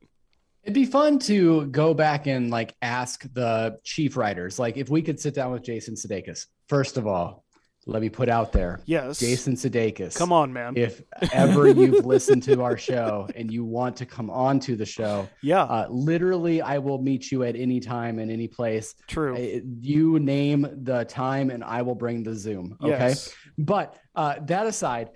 [0.64, 5.02] It'd be fun to go back and like ask the chief writers, like if we
[5.02, 6.46] could sit down with Jason Sudeikis.
[6.68, 7.44] First of all,
[7.88, 10.16] let me put out there, Yes, Jason Sudeikis.
[10.16, 10.74] Come on, man.
[10.78, 11.02] If
[11.34, 15.28] ever you've listened to our show and you want to come on to the show,
[15.42, 18.94] yeah, uh, literally, I will meet you at any time and any place.
[19.08, 19.36] true.
[19.36, 22.78] Uh, You name the time, and I will bring the Zoom.
[22.84, 22.90] Okay.
[23.10, 23.34] Yes.
[23.58, 25.10] But uh, that aside,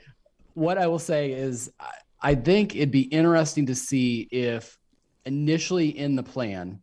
[0.56, 4.78] what I will say is, I, I think it'd be interesting to see if
[5.26, 6.80] initially in the plan,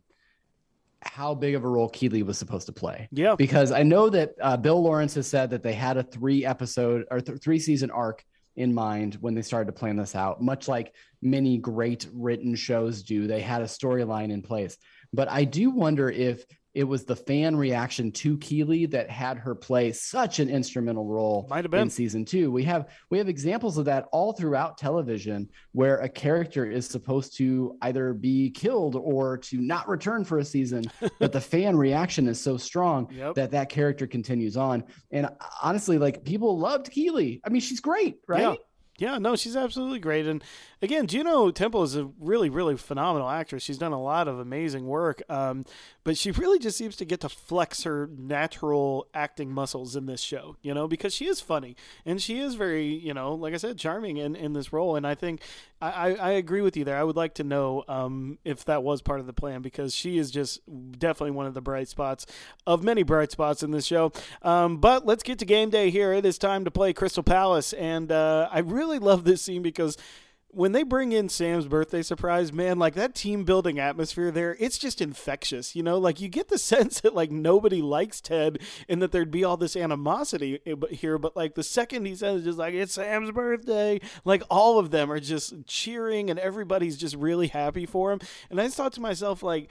[1.05, 3.07] how big of a role Keeley was supposed to play.
[3.11, 3.35] Yeah.
[3.35, 7.05] Because I know that uh, Bill Lawrence has said that they had a three episode
[7.11, 8.23] or th- three season arc
[8.55, 13.03] in mind when they started to plan this out, much like many great written shows
[13.03, 13.27] do.
[13.27, 14.77] They had a storyline in place.
[15.11, 19.53] But I do wonder if it was the fan reaction to Keeley that had her
[19.53, 21.81] play such an instrumental role Might have been.
[21.81, 22.51] in season two.
[22.51, 27.37] We have we have examples of that all throughout television where a character is supposed
[27.37, 30.83] to either be killed or to not return for a season,
[31.19, 33.35] but the fan reaction is so strong Yep.
[33.35, 34.83] that that character continues on.
[35.11, 35.29] And
[35.61, 37.39] honestly, like people loved Keeley.
[37.45, 38.41] I mean, she's great, right?
[38.41, 38.55] Yeah.
[38.99, 40.27] Yeah, no, she's absolutely great.
[40.27, 40.43] And
[40.83, 43.63] again, Juno Temple is a really, really phenomenal actress.
[43.63, 45.65] She's done a lot of amazing work, um,
[46.03, 50.19] but she really just seems to get to flex her natural acting muscles in this
[50.19, 53.57] show, you know, because she is funny and she is very, you know, like I
[53.57, 54.97] said, charming in, in this role.
[54.97, 55.41] And I think
[55.81, 56.97] I, I, agree with you there.
[56.97, 60.17] I would like to know um, if that was part of the plan because she
[60.17, 60.61] is just
[60.97, 62.25] definitely one of the bright spots
[62.67, 64.11] of many bright spots in this show.
[64.41, 66.13] Um, but let's get to game day here.
[66.13, 67.73] It is time to play Crystal Palace.
[67.73, 69.97] And uh, I really love this scene because
[70.53, 74.77] when they bring in Sam's birthday surprise, man, like that team building atmosphere there, it's
[74.77, 75.75] just infectious.
[75.75, 79.31] You know, like you get the sense that like nobody likes Ted and that there'd
[79.31, 81.17] be all this animosity eh, but- here.
[81.17, 85.11] But like the second he says, just like it's Sam's birthday, like all of them
[85.11, 88.19] are just cheering and everybody's just really happy for him.
[88.49, 89.69] And I just thought to myself, like,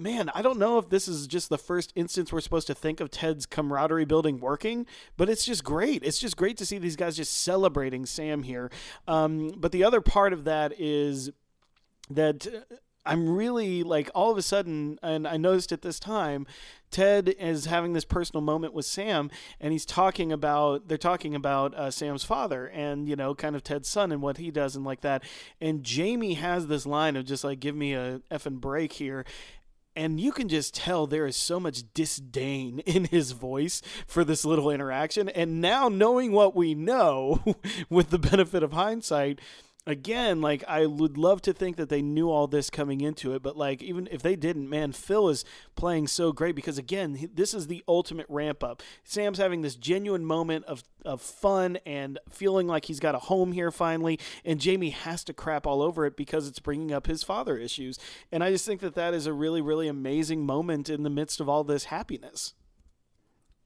[0.00, 3.00] man, I don't know if this is just the first instance we're supposed to think
[3.00, 4.86] of Ted's camaraderie building working,
[5.16, 6.02] but it's just great.
[6.02, 8.70] It's just great to see these guys just celebrating Sam here.
[9.06, 11.30] Um, but the other part of that is
[12.08, 12.46] that.
[12.46, 12.74] uh,
[13.06, 16.46] I'm really like all of a sudden, and I noticed at this time,
[16.90, 21.74] Ted is having this personal moment with Sam, and he's talking about they're talking about
[21.74, 24.84] uh, Sam's father and you know kind of Ted's son and what he does and
[24.84, 25.24] like that.
[25.62, 29.24] And Jamie has this line of just like give me a effing break here.
[29.96, 34.44] And you can just tell there is so much disdain in his voice for this
[34.44, 35.28] little interaction.
[35.28, 37.42] And now, knowing what we know
[37.90, 39.40] with the benefit of hindsight,
[39.86, 43.42] again, like I would love to think that they knew all this coming into it,
[43.42, 47.54] but like even if they didn't, man, Phil is playing so great because again, this
[47.54, 48.82] is the ultimate ramp up.
[49.04, 53.52] Sam's having this genuine moment of of fun and feeling like he's got a home
[53.52, 57.22] here finally, and Jamie has to crap all over it because it's bringing up his
[57.22, 57.98] father issues.
[58.30, 61.40] And I just think that that is a really really amazing moment in the midst
[61.40, 62.54] of all this happiness.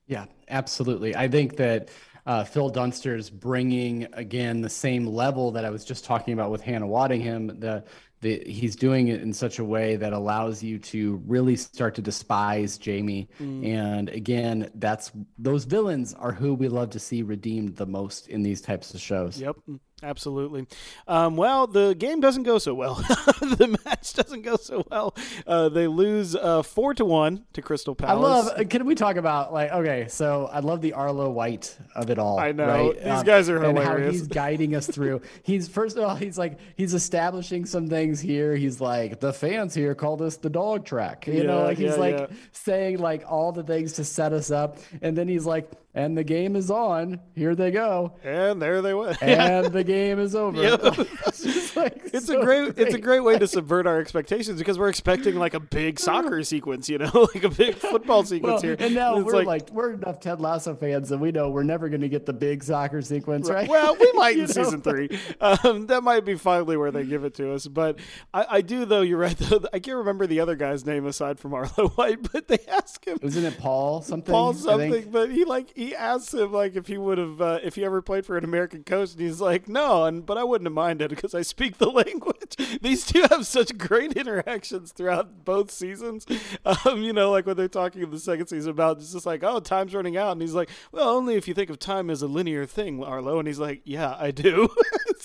[0.07, 1.17] Yeah, absolutely.
[1.17, 1.89] I think that
[2.27, 6.63] uh, Phil Dunster's bringing again the same level that I was just talking about with
[6.63, 7.61] Hannah Waddingham.
[7.61, 7.85] The
[8.25, 12.03] the, he's doing it in such a way that allows you to really start to
[12.03, 13.29] despise Jamie.
[13.39, 13.67] Mm.
[13.67, 18.43] And again, that's those villains are who we love to see redeemed the most in
[18.43, 19.39] these types of shows.
[19.39, 19.57] Yep.
[20.03, 20.67] Absolutely.
[21.07, 22.95] Um, well, the game doesn't go so well.
[22.97, 25.15] the match doesn't go so well.
[25.47, 28.13] Uh, they lose uh, four to one to Crystal Palace.
[28.13, 28.59] I love.
[28.59, 29.71] Uh, can we talk about like?
[29.71, 32.39] Okay, so I love the Arlo White of it all.
[32.39, 32.95] I know right?
[32.97, 33.89] these um, guys are hilarious.
[33.89, 35.23] And how he's guiding us through.
[35.43, 38.57] he's first of all, he's like he's establishing some things here.
[38.57, 41.27] He's like the fans here called us the dog track.
[41.27, 42.27] You yeah, know, like he's yeah, like yeah.
[42.53, 46.25] saying like all the things to set us up, and then he's like, and the
[46.25, 47.21] game is on.
[47.37, 48.17] Here they go.
[48.25, 49.23] And there they went.
[49.23, 50.61] And the game is over.
[50.61, 50.81] Yep.
[51.27, 54.59] it's, like it's so a great, great, it's a great way to subvert our expectations
[54.59, 58.55] because we're expecting like a big soccer sequence, you know, like a big football sequence
[58.55, 58.77] well, here.
[58.79, 61.63] And now and we're like, like, we're enough Ted Lasso fans that we know we're
[61.63, 63.69] never going to get the big soccer sequence, right?
[63.69, 64.47] Well, we might in know?
[64.47, 65.09] season three.
[65.41, 67.69] Um, that might be finally where they give it to us.
[67.69, 68.01] But
[68.33, 69.03] I, I do though.
[69.03, 69.37] You're right.
[69.37, 73.05] Though I can't remember the other guy's name aside from Arlo White, but they ask
[73.05, 73.19] him.
[73.23, 74.33] Isn't it Paul something?
[74.33, 75.11] Paul something.
[75.11, 78.01] But he like he asks him like if he would have uh, if he ever
[78.01, 81.11] played for an American coach, and he's like, no, and but I wouldn't have minded
[81.11, 82.55] because I speak the language.
[82.81, 86.27] These two have such great interactions throughout both seasons.
[86.65, 89.43] Um, you know, like when they're talking in the second season about it's just like,
[89.43, 92.23] oh, time's running out, and he's like, well, only if you think of time as
[92.23, 94.69] a linear thing, Arlo, and he's like, yeah, I do.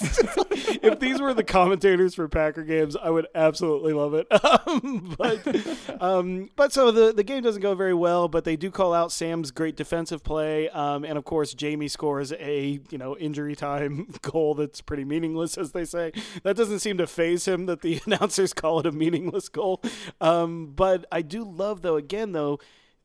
[0.82, 4.28] if these were the commentators for Packer games, I would absolutely love it.
[4.70, 8.72] Um, but um, but so the the game doesn't go very well, but they do
[8.72, 13.16] call out Sam's great defensive play, um, and of course Jamie scores a you know
[13.18, 16.12] injury time goal that's pretty meaningless, as they say.
[16.44, 19.82] That doesn't seem to phase him that the announcers call it a meaningless goal.
[20.22, 22.60] Um, but I do love though again though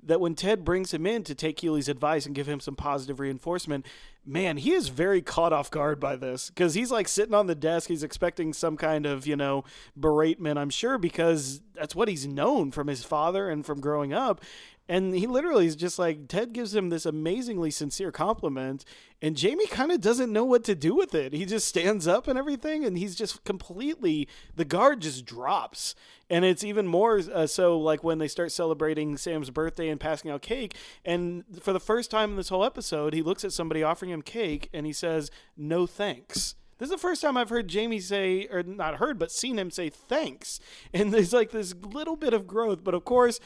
[0.06, 3.20] that when Ted brings him in to take Keeley's advice and give him some positive
[3.20, 3.86] reinforcement,
[4.26, 7.54] man, he is very caught off guard by this because he's like sitting on the
[7.54, 7.88] desk.
[7.88, 9.64] He's expecting some kind of, you know,
[9.98, 14.42] beratement, I'm sure, because that's what he's known from his father and from growing up.
[14.88, 18.84] And he literally is just like, Ted gives him this amazingly sincere compliment,
[19.22, 21.32] and Jamie kind of doesn't know what to do with it.
[21.32, 25.94] He just stands up and everything, and he's just completely, the guard just drops.
[26.28, 30.30] And it's even more uh, so like when they start celebrating Sam's birthday and passing
[30.30, 30.74] out cake.
[31.04, 34.22] And for the first time in this whole episode, he looks at somebody offering him
[34.22, 36.56] cake and he says, No thanks.
[36.78, 39.70] This is the first time I've heard Jamie say, or not heard, but seen him
[39.70, 40.60] say thanks.
[40.92, 43.40] And there's like this little bit of growth, but of course,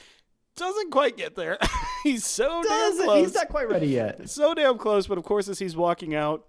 [0.58, 1.58] doesn't quite get there.
[2.04, 2.98] he's so doesn't.
[2.98, 3.26] damn close.
[3.26, 4.28] He's not quite ready yet.
[4.28, 6.46] So damn close, but of course, as he's walking out,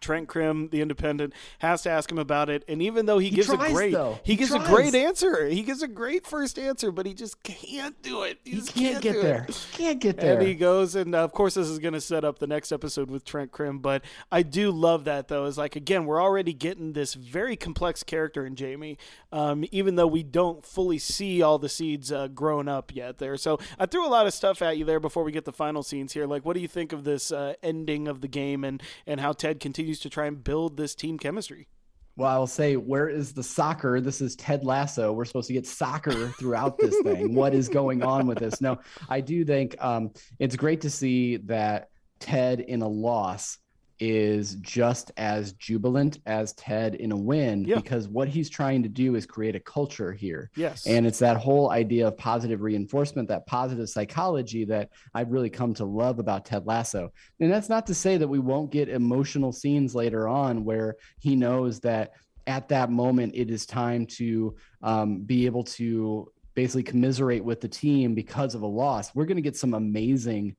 [0.00, 2.64] Trent Crimm, the Independent, has to ask him about it.
[2.68, 4.18] And even though he, he gives tries, a great, though.
[4.22, 4.66] he, he gives tries.
[4.66, 5.46] a great answer.
[5.48, 8.38] He gives a great first answer, but he just can't do it.
[8.44, 9.46] He, he can't, can't, get there.
[9.48, 9.54] It.
[9.54, 10.38] He can't get there.
[10.38, 12.72] And he goes, and uh, of course, this is going to set up the next
[12.72, 13.78] episode with Trent Crimm.
[13.78, 15.44] But I do love that though.
[15.46, 18.98] Is like again, we're already getting this very complex character in Jamie,
[19.32, 23.36] um, even though we don't fully see all the seeds uh, grown up yet there.
[23.36, 25.82] So I threw a lot of stuff at you there before we get the final
[25.82, 26.26] scenes here.
[26.26, 29.32] Like, what do you think of this uh, ending of the game and and how
[29.32, 31.68] Ted continues to try and build this team chemistry.
[32.16, 34.00] Well, I'll say, where is the soccer?
[34.00, 35.12] This is Ted Lasso.
[35.12, 37.32] We're supposed to get soccer throughout this thing.
[37.36, 38.60] what is going on with this?
[38.60, 40.10] No, I do think um,
[40.40, 43.58] it's great to see that Ted in a loss
[44.00, 47.76] is just as jubilant as Ted in a win yeah.
[47.76, 50.50] because what he's trying to do is create a culture here.
[50.54, 50.86] Yes.
[50.86, 55.74] And it's that whole idea of positive reinforcement, that positive psychology that I've really come
[55.74, 57.12] to love about Ted Lasso.
[57.40, 61.34] And that's not to say that we won't get emotional scenes later on where he
[61.34, 62.12] knows that
[62.46, 67.68] at that moment it is time to um, be able to basically commiserate with the
[67.68, 69.14] team because of a loss.
[69.14, 70.56] We're going to get some amazing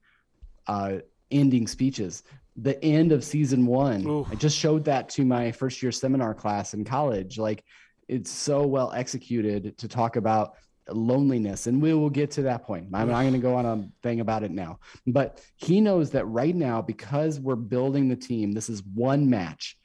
[0.67, 0.99] uh,
[1.31, 2.23] ending speeches
[2.61, 4.05] the end of season one.
[4.07, 4.27] Ooh.
[4.29, 7.37] I just showed that to my first year seminar class in college.
[7.37, 7.63] Like
[8.07, 10.55] it's so well executed to talk about
[10.91, 13.87] loneliness and we will get to that point i'm not going to go on a
[14.01, 18.51] thing about it now but he knows that right now because we're building the team
[18.51, 19.77] this is one match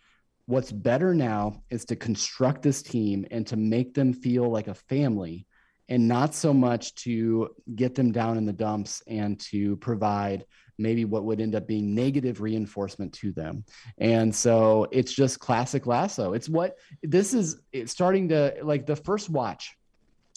[0.47, 4.75] what's better now is to construct this team and to make them feel like a
[4.75, 5.47] family
[5.89, 10.45] and not so much to get them down in the dumps and to provide
[10.79, 13.64] maybe what would end up being negative reinforcement to them.
[13.99, 16.33] And so it's just classic lasso.
[16.33, 19.77] It's what this is it's starting to like the first watch.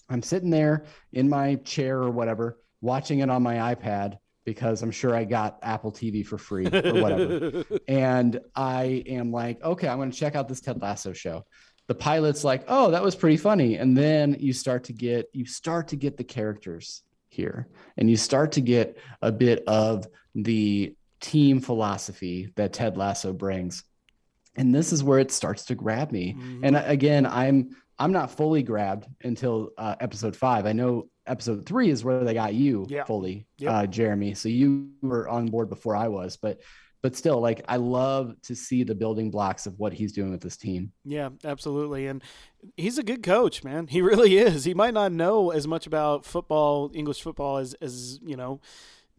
[0.09, 4.91] I'm sitting there in my chair or whatever, watching it on my iPad because I'm
[4.91, 7.65] sure I got Apple TV for free or whatever.
[7.89, 11.43] and I am like, okay, I'm going to check out this Ted Lasso show
[11.87, 13.77] the pilot's like, oh, that was pretty funny.
[13.77, 17.67] And then you start to get you start to get the characters here
[17.97, 20.07] and you start to get a bit of
[20.37, 23.83] the team philosophy that Ted Lasso brings.
[24.55, 26.33] And this is where it starts to grab me.
[26.33, 26.63] Mm-hmm.
[26.63, 30.67] And again, I'm I'm not fully grabbed until uh, episode five.
[30.67, 33.03] I know episode three is where they got you yeah.
[33.03, 33.73] fully, yep.
[33.73, 34.35] uh, Jeremy.
[34.35, 36.61] So you were on board before I was, but
[37.03, 40.41] but still like i love to see the building blocks of what he's doing with
[40.41, 42.23] this team yeah absolutely and
[42.75, 46.25] he's a good coach man he really is he might not know as much about
[46.25, 48.59] football english football as as you know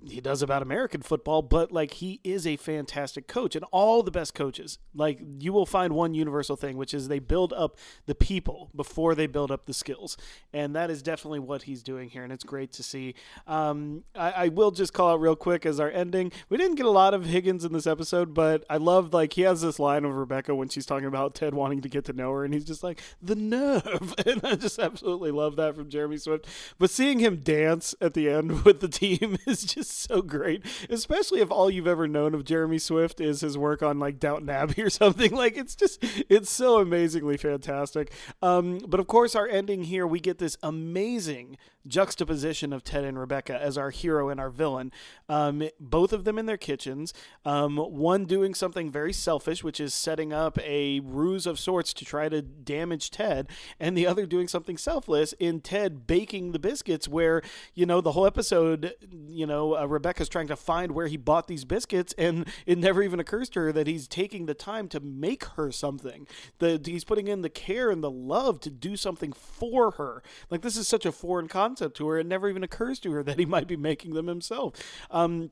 [0.07, 4.11] he does about American football, but like he is a fantastic coach, and all the
[4.11, 7.77] best coaches, like you will find one universal thing, which is they build up
[8.07, 10.17] the people before they build up the skills,
[10.53, 13.15] and that is definitely what he's doing here, and it's great to see.
[13.47, 16.31] Um, I, I, will just call out real quick as our ending.
[16.49, 19.43] We didn't get a lot of Higgins in this episode, but I love like he
[19.43, 22.33] has this line of Rebecca when she's talking about Ted wanting to get to know
[22.33, 26.19] her, and he's just like the nerve, and I just absolutely love that from Jeremy
[26.19, 26.47] Swift.
[26.79, 31.41] But seeing him dance at the end with the team is just so great, especially
[31.41, 34.83] if all you've ever known of Jeremy Swift is his work on like Downton Abbey
[34.83, 35.33] or something.
[35.33, 38.13] Like it's just it's so amazingly fantastic.
[38.43, 41.57] Um, but of course, our ending here, we get this amazing
[41.89, 44.93] juxtaposition of Ted and Rebecca as our hero and our villain.
[45.29, 47.15] Um, both of them in their kitchens.
[47.45, 52.05] Um, one doing something very selfish, which is setting up a ruse of sorts to
[52.05, 53.49] try to damage Ted,
[53.81, 57.43] and the other doing something selfless in Ted baking the biscuits, where,
[57.75, 58.95] you know, the whole episode,
[59.29, 63.03] you know, uh, Rebecca's trying to find where he bought these biscuits, and it never
[63.03, 66.27] even occurs to her that he's taking the time to make her something.
[66.59, 70.23] That he's putting in the care and the love to do something for her.
[70.51, 72.19] Like, this is such a foreign concept concept to her.
[72.19, 74.75] It never even occurs to her that he might be making them himself.
[75.11, 75.51] Um,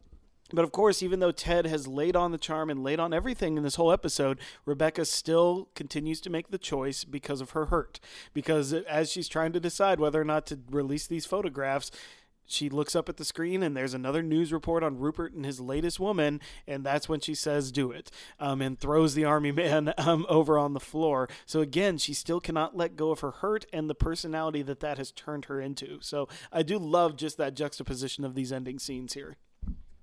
[0.52, 3.56] but of course, even though Ted has laid on the charm and laid on everything
[3.56, 7.98] in this whole episode, Rebecca still continues to make the choice because of her hurt.
[8.32, 11.90] Because as she's trying to decide whether or not to release these photographs,
[12.46, 15.60] she looks up at the screen and there's another news report on Rupert and his
[15.60, 19.92] latest woman, and that's when she says, "Do it," um, and throws the army man
[19.98, 21.28] um, over on the floor.
[21.44, 24.98] So again, she still cannot let go of her hurt and the personality that that
[24.98, 25.98] has turned her into.
[26.00, 29.36] So I do love just that juxtaposition of these ending scenes here.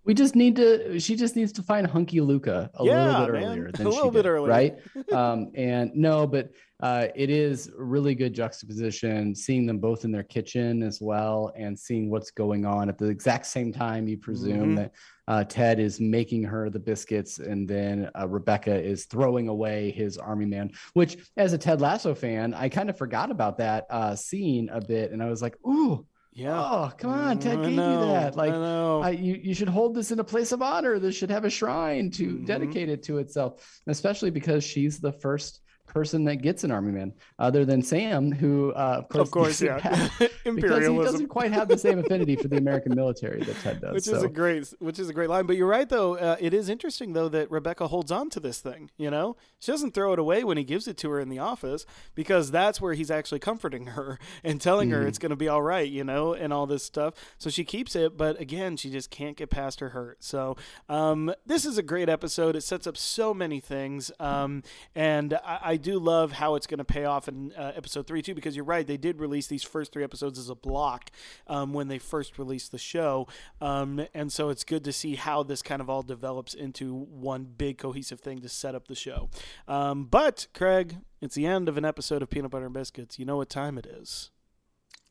[0.05, 0.99] We just need to.
[0.99, 3.43] She just needs to find Hunky Luca a yeah, little bit man.
[3.43, 4.77] earlier than a little bit did, earlier, right?
[5.13, 6.51] um, and no, but
[6.81, 9.33] uh, it is really good juxtaposition.
[9.33, 13.05] Seeing them both in their kitchen as well, and seeing what's going on at the
[13.05, 14.07] exact same time.
[14.09, 14.75] You presume mm-hmm.
[14.75, 14.91] that
[15.29, 20.17] uh, Ted is making her the biscuits, and then uh, Rebecca is throwing away his
[20.17, 20.71] army man.
[20.93, 24.81] Which, as a Ted Lasso fan, I kind of forgot about that uh, scene a
[24.81, 26.59] bit, and I was like, "Ooh." Yeah.
[26.59, 27.39] Oh, come on.
[27.39, 28.35] Ted I gave know, you that.
[28.35, 28.57] Like, I
[29.01, 30.97] I, you, you should hold this in a place of honor.
[30.99, 32.45] This should have a shrine to mm-hmm.
[32.45, 37.13] dedicate it to itself, especially because she's the first person that gets an army man
[37.39, 40.11] other than Sam, who uh, of course, of course yeah, have,
[40.55, 43.93] because he doesn't quite have the same affinity for the American military that Ted does.
[43.93, 44.15] Which so.
[44.15, 45.45] is a great, which is a great line.
[45.45, 46.17] But you're right, though.
[46.17, 48.91] Uh, it is interesting though that Rebecca holds on to this thing.
[48.97, 51.39] You know, she doesn't throw it away when he gives it to her in the
[51.39, 54.93] office because that's where he's actually comforting her and telling mm.
[54.93, 55.89] her it's going to be all right.
[55.89, 57.13] You know, and all this stuff.
[57.37, 60.23] So she keeps it, but again, she just can't get past her hurt.
[60.23, 60.57] So
[60.89, 62.55] um, this is a great episode.
[62.55, 64.63] It sets up so many things, um,
[64.95, 68.21] and I, I do love how it's going to pay off in uh, episode three
[68.21, 68.85] too, because you're right.
[68.85, 71.09] They did release these first three episodes as a block
[71.47, 73.27] um, when they first released the show,
[73.61, 77.43] um, and so it's good to see how this kind of all develops into one
[77.43, 79.29] big cohesive thing to set up the show.
[79.67, 83.19] Um, but Craig, it's the end of an episode of Peanut Butter and Biscuits.
[83.19, 84.31] You know what time it is?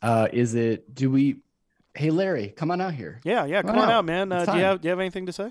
[0.00, 0.94] Uh, is it?
[0.94, 1.36] Do we?
[1.94, 3.20] Hey Larry, come on out here.
[3.22, 4.32] Yeah, yeah, come, come on, out, out man.
[4.32, 5.50] Uh, do you have Do you have anything to say?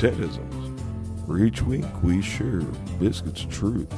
[0.00, 1.26] Tedisms.
[1.26, 2.62] For each week, we share
[2.98, 3.92] Biscuit's truth.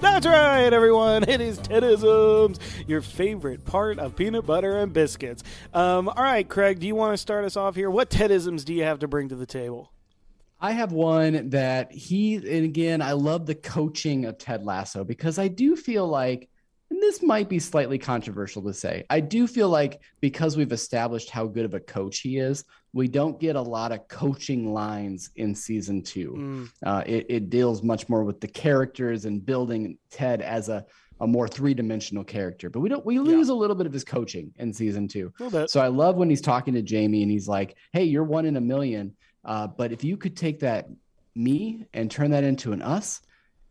[0.00, 1.24] That's right, everyone.
[1.28, 5.42] It is Tedisms, your favorite part of peanut butter and biscuits.
[5.74, 7.90] Um, all right, Craig, do you want to start us off here?
[7.90, 9.92] What Tedisms do you have to bring to the table?
[10.60, 15.40] I have one that he, and again, I love the coaching of Ted Lasso because
[15.40, 16.48] I do feel like,
[16.90, 21.30] and this might be slightly controversial to say, I do feel like because we've established
[21.30, 22.64] how good of a coach he is,
[22.94, 26.32] we don't get a lot of coaching lines in season two.
[26.32, 30.86] Mm, Uh, it, it deals much more with the characters and building Ted as a,
[31.20, 34.04] a more three dimensional character, but we don't, we lose a little bit of his
[34.04, 35.32] coaching in season two.
[35.38, 35.70] a little bit.
[35.70, 38.56] So I love when he's talking to Jamie and he's like, "Hey, you're one in
[38.56, 39.14] a million,
[39.44, 40.88] uh, but if you could take that
[41.34, 43.20] me and turn that into an us,"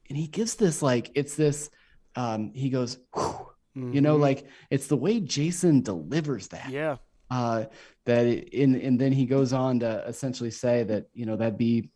[0.10, 1.70] and he gives this like it's this.
[2.18, 4.22] Um, he goes, "Whew," you know, Mhm.
[4.22, 6.70] like it's the way Jason delivers that.
[6.72, 6.98] yeah,
[7.30, 7.66] Uh,
[8.06, 11.90] that in and then he goes on to essentially say that you know that'd be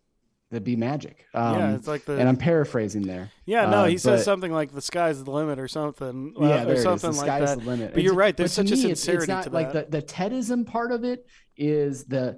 [0.52, 1.26] that'd be magic.
[1.34, 1.76] Um, yeah.
[1.76, 3.32] It's like the and I'm paraphrasing there.
[3.46, 3.70] yeah.
[3.70, 6.34] No, uh, he says but- something like the sky's the limit or something.
[6.40, 6.84] uh, yeah, or there it is.
[6.84, 7.60] something like that.
[7.60, 7.94] the limit.
[7.94, 9.90] But you're right, there's such a me, it's- it's not to like that.
[9.92, 11.26] the the Tedism part of it
[11.58, 12.38] is the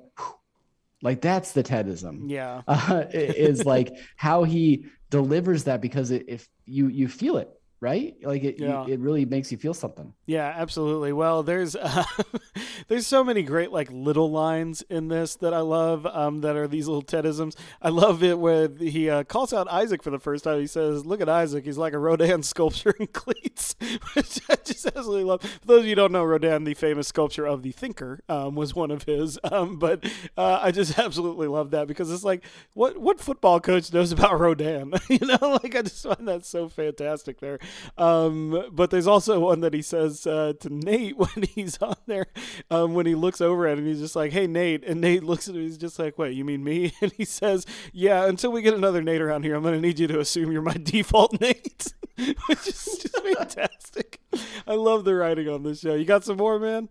[1.02, 2.30] like that's the Tedism.
[2.30, 7.50] Yeah, Uh, is like how he delivers that because it, if you you feel it
[7.84, 8.86] right, like it, yeah.
[8.88, 10.14] it really makes you feel something.
[10.26, 11.12] Yeah, absolutely.
[11.12, 12.06] Well, there's uh,
[12.88, 16.06] there's so many great like little lines in this that I love.
[16.06, 17.56] Um, that are these little Tedisms.
[17.82, 20.62] I love it where he uh, calls out Isaac for the first time.
[20.62, 21.66] He says, "Look at Isaac.
[21.66, 23.76] He's like a Rodin sculpture in cleats,"
[24.14, 25.42] which I just absolutely love.
[25.42, 28.56] For those of you who don't know, Rodin, the famous sculpture of the Thinker, um,
[28.56, 29.38] was one of his.
[29.44, 30.06] Um, but
[30.38, 34.40] uh, I just absolutely love that because it's like, what what football coach knows about
[34.40, 34.94] Rodin?
[35.10, 37.60] you know, like I just find that so fantastic there.
[37.98, 42.28] Um, but there's also one that he says uh, to Nate when he's on there,
[42.70, 45.48] um, when he looks over at him, he's just like, "Hey, Nate," and Nate looks
[45.48, 48.62] at him, he's just like, "Wait, you mean me?" And he says, "Yeah, until we
[48.62, 51.94] get another Nate around here, I'm gonna need you to assume you're my default Nate,"
[52.18, 54.20] which is just fantastic.
[54.66, 55.96] I love the writing on this show.
[55.96, 56.90] You got some more, man?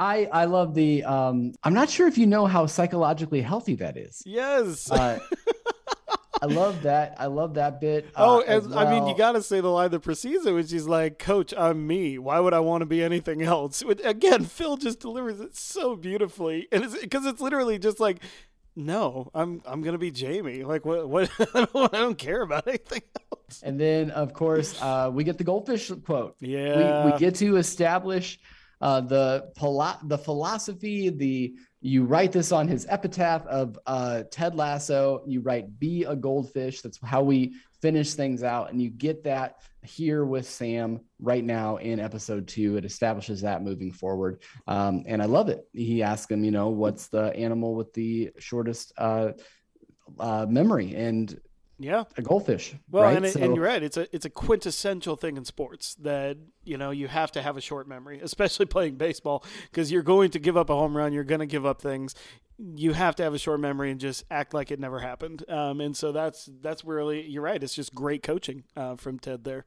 [0.00, 1.04] I I love the.
[1.04, 4.22] Um, I'm not sure if you know how psychologically healthy that is.
[4.24, 4.90] Yes.
[4.90, 5.20] Uh,
[6.42, 7.16] I love that.
[7.18, 8.08] I love that bit.
[8.16, 10.52] Oh, uh, as and I mean, you got to say the line that precedes it,
[10.52, 12.18] which is like, "Coach, I'm me.
[12.18, 15.96] Why would I want to be anything else?" Which, again, Phil just delivers it so
[15.96, 18.20] beautifully, and it's because it's literally just like,
[18.74, 20.64] "No, I'm I'm gonna be Jamie.
[20.64, 21.10] Like, what?
[21.10, 21.30] What?
[21.54, 25.36] I don't, I don't care about anything else." And then, of course, uh, we get
[25.36, 26.36] the goldfish quote.
[26.40, 28.40] Yeah, we, we get to establish
[28.80, 34.54] uh, the philo- the philosophy the you write this on his epitaph of uh, ted
[34.54, 35.22] lasso.
[35.26, 36.82] You write be a goldfish.
[36.82, 38.70] That's how we finish things out.
[38.70, 42.76] And you get that here with sam right now in episode two.
[42.76, 44.42] It establishes that moving forward.
[44.66, 45.66] Um, and i love it.
[45.72, 49.32] He asks him you know what's the animal with the shortest uh,
[50.18, 50.94] uh, memory?
[50.94, 51.40] And
[51.78, 52.04] yeah.
[52.18, 53.16] a goldfish Well, right?
[53.16, 53.82] and, So- and you're right.
[53.82, 57.56] It's a it's a quintessential thing in sports that you know you have to have
[57.56, 61.12] a short memory, especially playing baseball, because you're going to give up a home run.
[61.12, 62.14] You're going to give up things.
[62.62, 65.48] You have to have a short memory and just act like it never happened.
[65.48, 67.62] Um, and so that's that's really you're right.
[67.62, 69.64] It's just great coaching uh, from Ted there.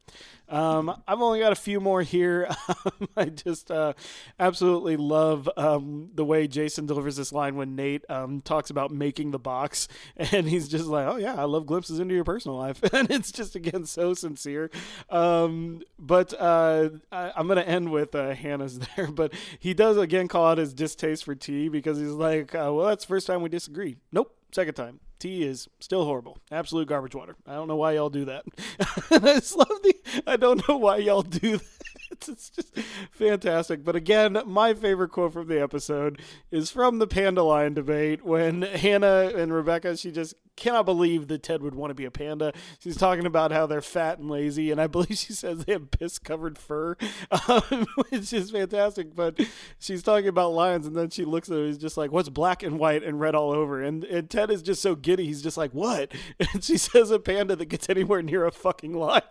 [0.48, 2.48] Um, I've only got a few more here.
[3.18, 3.94] I just uh,
[4.40, 9.32] absolutely love um, the way Jason delivers this line when Nate um, talks about making
[9.32, 12.80] the box, and he's just like, "Oh yeah, I love glimpses into your personal life,"
[12.94, 14.70] and it's just again so sincere.
[15.10, 20.28] Um, but uh, I, I'm gonna end with uh, Hannah's there, but he does again
[20.28, 23.42] call out his distaste for tea because he's like, uh, "Well, that's the first time
[23.42, 24.36] we disagree." Nope.
[24.52, 26.38] Second time, tea is still horrible.
[26.52, 27.36] Absolute garbage water.
[27.48, 28.46] I don't know why y'all do that.
[29.12, 29.96] I just love the.
[30.28, 31.66] I don't know why y'all do that.
[32.28, 32.78] It's just
[33.12, 33.84] fantastic.
[33.84, 38.62] But again, my favorite quote from the episode is from the Panda Lion debate when
[38.62, 42.54] Hannah and Rebecca, she just cannot believe that Ted would want to be a panda.
[42.80, 45.92] She's talking about how they're fat and lazy, and I believe she says they have
[45.92, 46.96] piss covered fur,
[47.48, 49.16] um, which is fantastic.
[49.16, 49.40] But
[49.80, 52.64] she's talking about lions, and then she looks at him, he's just like, What's black
[52.64, 53.82] and white and red all over?
[53.82, 55.26] And, and Ted is just so giddy.
[55.26, 56.12] He's just like, What?
[56.54, 59.24] And she says, A panda that gets anywhere near a fucking lion.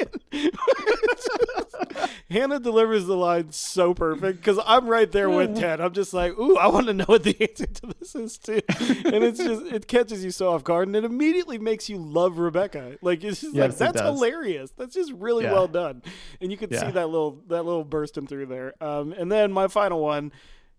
[2.30, 5.80] Hannah delivers the line so perfect because I'm right there with Ted.
[5.80, 8.60] I'm just like, ooh, I want to know what the answer to this is too.
[8.68, 12.38] And it's just it catches you so off guard and it immediately makes you love
[12.38, 12.96] Rebecca.
[13.02, 14.70] Like it's just like Yes, it that's hilarious.
[14.76, 15.52] That's just really Yeah.
[15.52, 16.02] well done.
[16.40, 18.74] And you can see that little that little bursting through there.
[18.82, 20.32] Um, and then my final one.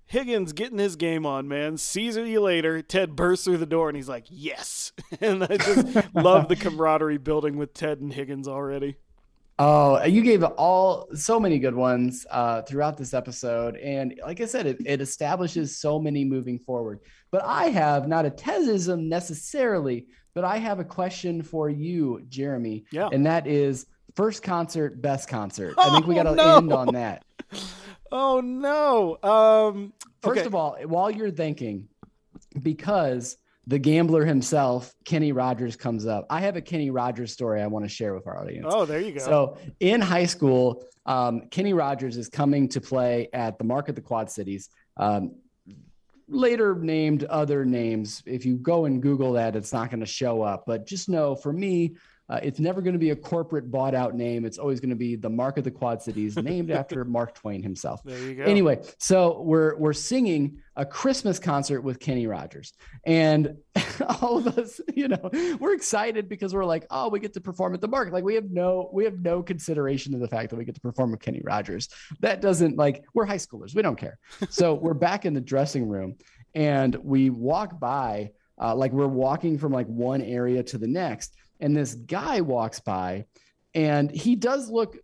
[0.06, 1.78] Higgins getting his game on, man.
[1.78, 2.82] Caesar, you later.
[2.82, 4.92] Ted bursts through the door and he's like, yes.
[5.22, 8.98] And I just love the camaraderie building with Ted and Higgins already.
[9.60, 14.46] Oh, you gave all so many good ones uh, throughout this episode, and like I
[14.46, 17.00] said, it, it establishes so many moving forward.
[17.32, 22.86] But I have not a Tedism necessarily, but I have a question for you, Jeremy,
[22.92, 23.10] Yeah.
[23.12, 23.86] and that is
[24.16, 25.76] first concert, best concert.
[25.78, 26.58] I think we Oh, got to no.
[26.58, 27.24] end on that.
[28.16, 29.18] Oh no.
[29.28, 29.92] Um
[30.22, 30.46] First okay.
[30.46, 31.88] of all, while you're thinking,
[32.62, 36.26] because the gambler himself, Kenny Rogers, comes up.
[36.30, 38.66] I have a Kenny Rogers story I want to share with our audience.
[38.70, 39.20] Oh, there you go.
[39.20, 43.96] So in high school, um, Kenny Rogers is coming to play at the Mark at
[43.96, 44.70] the Quad Cities.
[44.98, 45.36] Um,
[46.28, 48.22] later named other names.
[48.26, 50.64] If you go and Google that, it's not going to show up.
[50.66, 51.96] But just know for me,
[52.30, 54.46] uh, it's never going to be a corporate bought out name.
[54.46, 57.62] It's always going to be the Mark of the Quad Cities, named after Mark Twain
[57.62, 58.02] himself.
[58.04, 58.44] there you go.
[58.44, 62.74] Anyway, so we're we're singing a Christmas concert with Kenny Rogers,
[63.06, 63.58] and
[64.22, 67.74] all of us, you know, we're excited because we're like, oh, we get to perform
[67.74, 68.12] at the Mark.
[68.14, 70.82] Like we have no we have no consideration of the fact that we get to
[70.82, 71.90] perform with Kenny Rogers.
[72.22, 73.76] That doesn't like we're high schoolers.
[73.76, 74.18] We don't care.
[74.50, 76.16] So we're back in the dressing room,
[76.56, 78.32] and we walk by.
[78.62, 82.80] Uh, like we're walking from like one area to the next and this guy walks
[82.82, 83.26] by
[83.74, 84.98] and he does look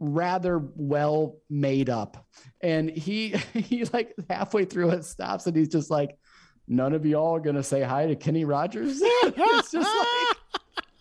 [0.00, 2.26] rather well made up
[2.60, 6.18] and he he like halfway through it stops and he's just like
[6.66, 9.88] none of y'all are gonna say hi to kenny rogers it's just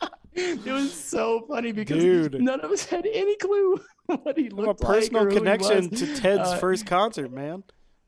[0.02, 2.40] like it was so funny because Dude.
[2.42, 5.52] none of us had any clue what he a looked personal like or who he
[5.52, 7.64] connection to Ted's Uh, first concert, man.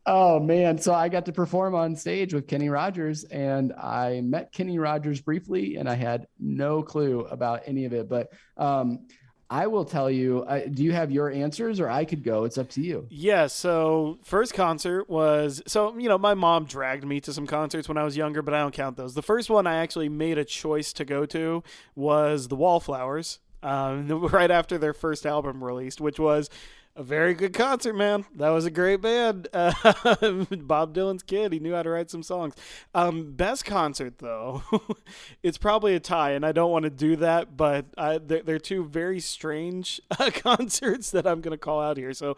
[0.06, 4.52] Oh man, so I got to perform on stage with Kenny Rogers and I met
[4.52, 9.08] Kenny Rogers briefly and I had no clue about any of it, but um
[9.50, 12.44] I will tell you, uh, do you have your answers or I could go?
[12.46, 13.06] It's up to you.
[13.12, 17.88] Yeah, so first concert was so you know my mom dragged me to some concerts
[17.88, 19.14] when I was younger, but I don't count those.
[19.14, 21.64] The first one I actually made a choice to go to
[21.96, 26.50] was the Wallflowers, um, right after their first album released, which was
[26.96, 28.26] a very good concert, man.
[28.36, 29.48] That was a great band.
[29.84, 32.56] Uh, Bob Dylan's kid, he knew how to write some songs.
[32.94, 34.64] Um, best concert though,
[35.44, 38.60] it's probably a tie, and I don't want to do that, but I, they're, they're
[38.60, 42.14] two very strange uh, concerts that I'm gonna call out here.
[42.14, 42.36] So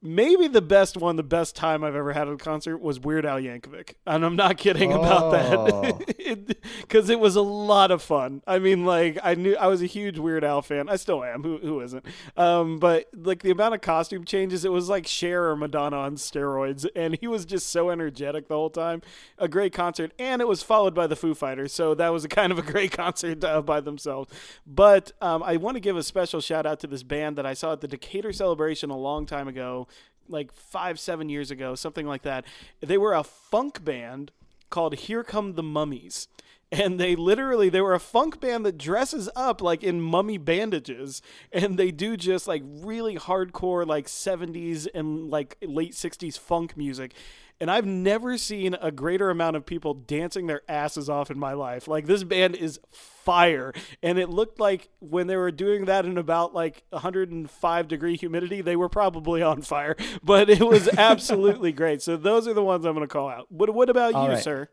[0.00, 3.26] maybe the best one, the best time I've ever had at a concert was Weird
[3.26, 5.82] Al Yankovic, and I'm not kidding about Oh.
[5.98, 8.42] that, because it, was a lot of fun.
[8.46, 10.88] I mean, like I knew I was a huge Weird Al fan.
[10.88, 11.42] I still am.
[11.42, 12.04] Who who isn't?
[12.36, 16.16] Um, but like the amount of costume changes, it was like Cher or Madonna on
[16.16, 19.02] steroids, and he was just so energetic the whole time.
[19.38, 22.28] A great concert, and it was followed by the Foo Fighters, so that was a
[22.38, 24.32] kind of a great concert uh, by themselves.
[24.66, 27.54] But um, I want to give a special shout out to this band that I
[27.54, 29.88] saw at the Decatur Celebration a long time ago
[30.28, 32.44] like five, seven years ago, something like that.
[32.80, 34.30] They were a funk band
[34.70, 36.28] called Here Come the Mummies.
[36.70, 41.22] And they literally, they were a funk band that dresses up like in mummy bandages.
[41.50, 47.14] And they do just like really hardcore, like 70s and like late 60s funk music.
[47.60, 51.54] And I've never seen a greater amount of people dancing their asses off in my
[51.54, 51.88] life.
[51.88, 53.72] Like this band is fire.
[54.02, 58.60] And it looked like when they were doing that in about like 105 degree humidity,
[58.60, 59.96] they were probably on fire.
[60.22, 62.02] But it was absolutely great.
[62.02, 63.50] So those are the ones I'm going to call out.
[63.50, 64.42] What, what about All you, right.
[64.42, 64.68] sir?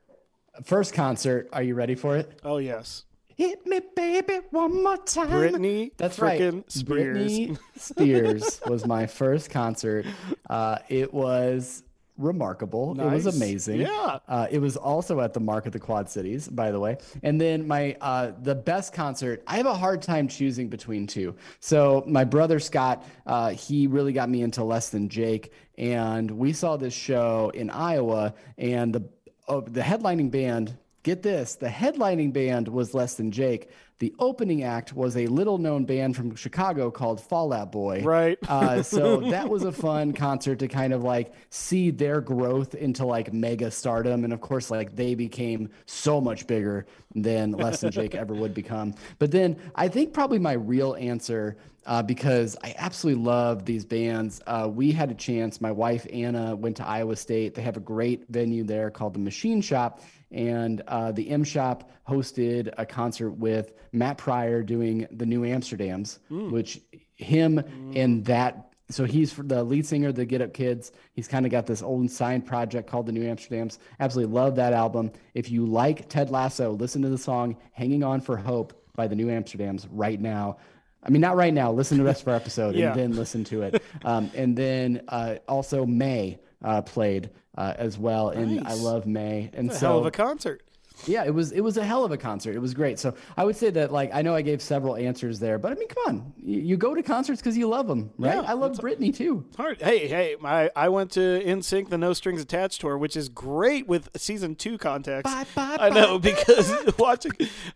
[0.64, 2.40] First concert, are you ready for it?
[2.44, 3.06] Oh, yes.
[3.36, 5.28] Hit me, baby, one more time.
[5.30, 6.40] Britney That's right.
[6.72, 7.18] Spears.
[7.18, 10.06] Britney Spears was my first concert.
[10.50, 11.84] Uh, it was
[12.18, 13.00] remarkable.
[13.00, 13.82] It was amazing.
[13.82, 14.20] Yeah.
[14.28, 16.98] Uh, it was also at the Mark of the Quad Cities, by the way.
[17.24, 19.44] And then my uh, the best concert.
[19.48, 21.36] I have a hard time choosing between two.
[21.60, 26.54] So my brother Scott, uh, he really got me into Less Than Jake, and we
[26.54, 29.10] saw this show in Iowa, and the
[29.48, 30.78] oh, the headlining band.
[31.04, 33.70] Get this: the headlining band was Less Than Jake.
[34.00, 38.02] The opening act was a little known band from Chicago called Fall Out Boy.
[38.04, 38.38] Right.
[38.48, 43.06] Uh, so that was a fun concert to kind of like see their growth into
[43.06, 44.26] like mega stardom.
[44.26, 48.54] And of course, like they became so much bigger than Less Than Jake ever would
[48.54, 48.94] become.
[49.18, 54.42] But then I think probably my real answer, uh, because I absolutely love these bands.
[54.46, 57.56] Uh, we had a chance, my wife Anna went to Iowa State.
[57.56, 60.02] They have a great venue there called the Machine Shop.
[60.36, 66.20] And uh, the M Shop hosted a concert with Matt Pryor doing the New Amsterdams,
[66.30, 66.80] which
[67.16, 67.60] him
[67.96, 70.92] and that so he's the lead singer of the Get Up Kids.
[71.14, 73.80] He's kind of got this own signed project called the New Amsterdams.
[74.00, 75.12] Absolutely love that album.
[75.34, 79.16] If you like Ted Lasso, listen to the song "Hanging On for Hope" by the
[79.16, 80.58] New Amsterdams right now.
[81.02, 81.72] I mean, not right now.
[81.72, 82.90] Listen to the rest of our episode Yeah.
[82.92, 83.82] and then listen to it.
[84.04, 89.50] Um, and then uh, also Mae uh, played uh, as well, and I love Mae.
[89.54, 90.62] And A so hell of a concert.
[91.06, 92.56] yeah, it was it was a hell of a concert.
[92.56, 93.00] It was great.
[93.00, 95.76] So I would say that like I know I gave several answers there, but I
[95.76, 98.36] mean, come on, you, you go to concerts because you love them, right?
[98.36, 99.46] Yeah, I love Britney too.
[99.58, 99.82] Hard.
[99.82, 103.88] Hey, hey, I, I went to NSYNC, the No Strings Attached tour, which is great
[103.88, 105.26] with season two context.
[105.26, 106.32] Bye, bye, I know bye.
[106.32, 107.34] because watching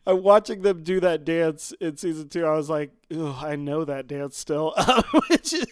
[0.08, 4.38] watching them do that dance in season two, I was like, I know that dance
[4.38, 4.74] still,
[5.30, 5.66] which is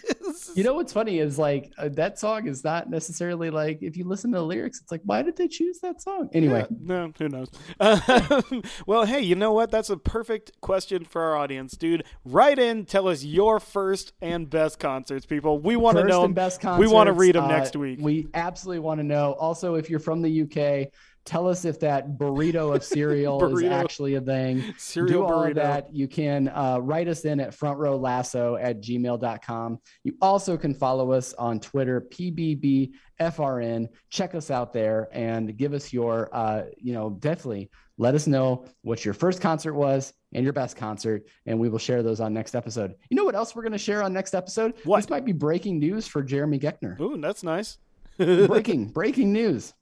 [0.56, 4.06] You know what's funny is like uh, that song is not necessarily like if you
[4.06, 6.30] listen to the lyrics, it's like why did they choose that song?
[6.34, 7.50] Anyway, Yeah, no, who knows?
[8.88, 9.70] Well, hey, you know what?
[9.72, 12.04] That's a perfect question for our audience, dude.
[12.26, 15.60] Write in, tell us your first and best concerts, people.
[15.60, 16.24] We want to know.
[16.24, 18.00] and best we want to read them uh, next week.
[18.02, 19.34] We absolutely want to know.
[19.34, 20.92] Also, if you're from the UK,
[21.28, 24.64] tell us if that burrito of cereal is actually a thing.
[24.78, 25.50] Cereal Do all burrito.
[25.50, 25.94] of that.
[25.94, 29.80] You can uh, write us in at frontrowlasso at gmail.com.
[30.04, 33.88] You also can follow us on Twitter, PBBFRN.
[34.10, 38.66] Check us out there and give us your, uh, you know, definitely let us know
[38.82, 42.34] what your first concert was and your best concert, and we will share those on
[42.34, 42.94] next episode.
[43.10, 44.76] You know what else we're going to share on next episode?
[44.84, 44.98] What?
[45.02, 47.78] This might be breaking news for Jeremy Geckner Ooh, that's nice.
[48.18, 49.74] breaking breaking news.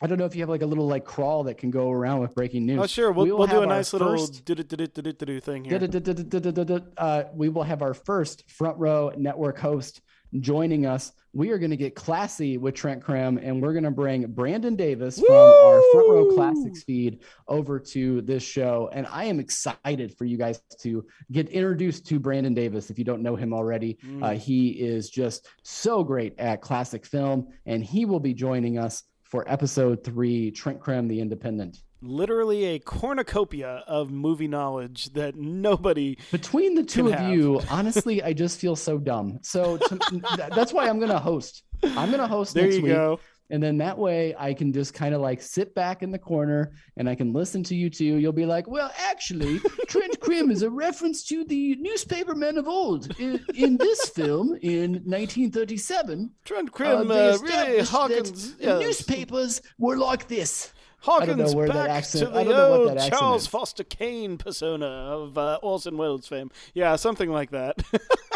[0.00, 2.20] I don't know if you have like a little like crawl that can go around
[2.20, 2.80] with breaking news.
[2.82, 3.12] Oh, sure.
[3.12, 5.78] We'll, We will we'll do a nice little first- thing here.
[6.96, 10.00] uh, we will have our first front row network host
[10.38, 11.12] joining us.
[11.32, 14.74] We are going to get classy with Trent Crimm, and we're going to bring Brandon
[14.74, 16.34] Davis from our front row Woo!
[16.34, 18.90] classics feed over to this show.
[18.92, 22.90] And I am excited for you guys to get introduced to Brandon Davis.
[22.90, 24.24] If you don't know him already, Mm.
[24.24, 29.02] uh, he is just so great at classic film, and he will be joining us
[29.30, 31.78] for episode three, Trent Crimm, the Independent.
[32.02, 36.16] Literally a cornucopia of movie knowledge that nobody.
[36.32, 37.32] Between the two of have.
[37.32, 39.38] you, honestly, I just feel so dumb.
[39.42, 39.98] So to,
[40.54, 41.62] that's why I'm going to host.
[41.82, 42.92] I'm going to host There next you week.
[42.92, 43.20] go.
[43.50, 46.72] And then that way I can just kind of like sit back in the corner
[46.96, 48.04] and I can listen to you two.
[48.04, 52.68] You'll be like, well, actually, Trent Crimm is a reference to the newspaper men of
[52.68, 53.18] old.
[53.18, 58.58] In, in this film, in 1937, Trent uh, Crimm, they uh, really Hawkins.
[58.60, 60.72] newspapers were like this.
[61.06, 63.48] I don't know Hawkins back accent- to the don't know what old Charles is.
[63.48, 66.50] Foster Kane persona of uh, Orson Welles fame.
[66.74, 67.82] Yeah, something like that.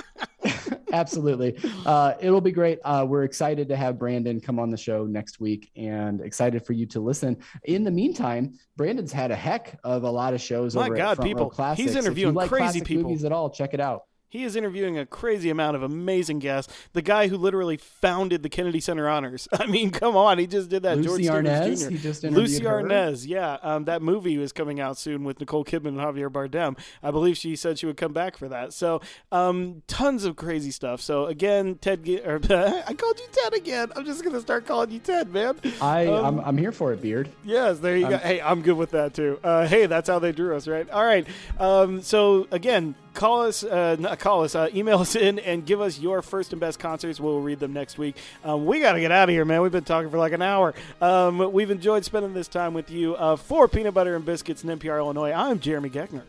[0.95, 1.59] Absolutely.
[1.85, 2.79] Uh, it'll be great.
[2.85, 6.73] Uh, we're excited to have Brandon come on the show next week and excited for
[6.73, 7.37] you to listen.
[7.65, 11.21] In the meantime, Brandon's had a heck of a lot of shows My over God,
[11.21, 11.53] people.
[11.77, 13.05] He's interviewing like crazy people.
[13.05, 14.05] movies at all, check it out.
[14.35, 16.75] He is interviewing a crazy amount of amazing guests.
[16.93, 19.47] The guy who literally founded the Kennedy Center Honors.
[19.53, 20.99] I mean, come on, he just did that.
[20.99, 21.91] Lucie George Arnaz, Stevens Jr.
[21.91, 22.83] he just interviewed Lucie her.
[22.83, 23.59] Arnaz, yeah.
[23.63, 26.77] Um, that movie is coming out soon with Nicole Kidman and Javier Bardem.
[27.01, 28.73] I believe she said she would come back for that.
[28.73, 31.01] So, um, tons of crazy stuff.
[31.01, 33.93] So again, Ted, or, I called you Ted again.
[33.95, 35.61] I'm just gonna start calling you Ted, man.
[35.81, 37.29] I, Um, I'm, I'm here for it, Beard.
[37.45, 38.19] Yes, there you go.
[38.19, 39.39] Hey, I'm good with that too.
[39.45, 40.91] Uh, hey, that's how they drew us, right?
[40.91, 41.25] All right.
[41.61, 45.81] Um, so again, call us, uh, not call us, uh, email us in and give
[45.81, 47.19] us your first and best concerts.
[47.21, 48.17] We'll read them next week.
[48.45, 49.63] Um, we got to get out of here, man.
[49.63, 50.75] We've been talking for like an hour.
[51.01, 53.15] Um, we've enjoyed spending this time with you.
[53.15, 56.23] Uh, for Peanut Butter and Biscuits in NPR Illinois, I'm Jeremy Geckner.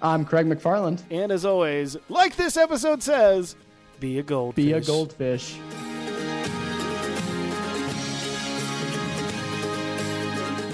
[0.00, 1.02] I'm Craig McFarland.
[1.10, 3.56] And as always, like this episode says,
[4.00, 4.64] be a goldfish.
[4.64, 5.58] Be a goldfish.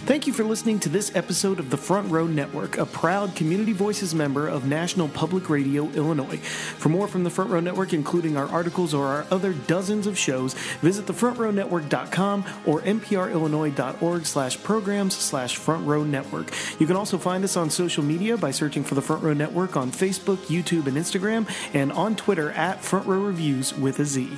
[0.07, 3.73] Thank you for listening to this episode of the Front Row Network, a proud Community
[3.73, 6.37] Voices member of National Public Radio Illinois.
[6.37, 10.19] For more from the Front Row Network, including our articles or our other dozens of
[10.19, 10.53] shows,
[10.83, 16.53] visit thefrontrownetwork.com or nprillinois.org slash programs slash Front Row Network.
[16.79, 19.75] You can also find us on social media by searching for the Front Row Network
[19.75, 24.31] on Facebook, YouTube, and Instagram, and on Twitter at Front Row Reviews with a Z.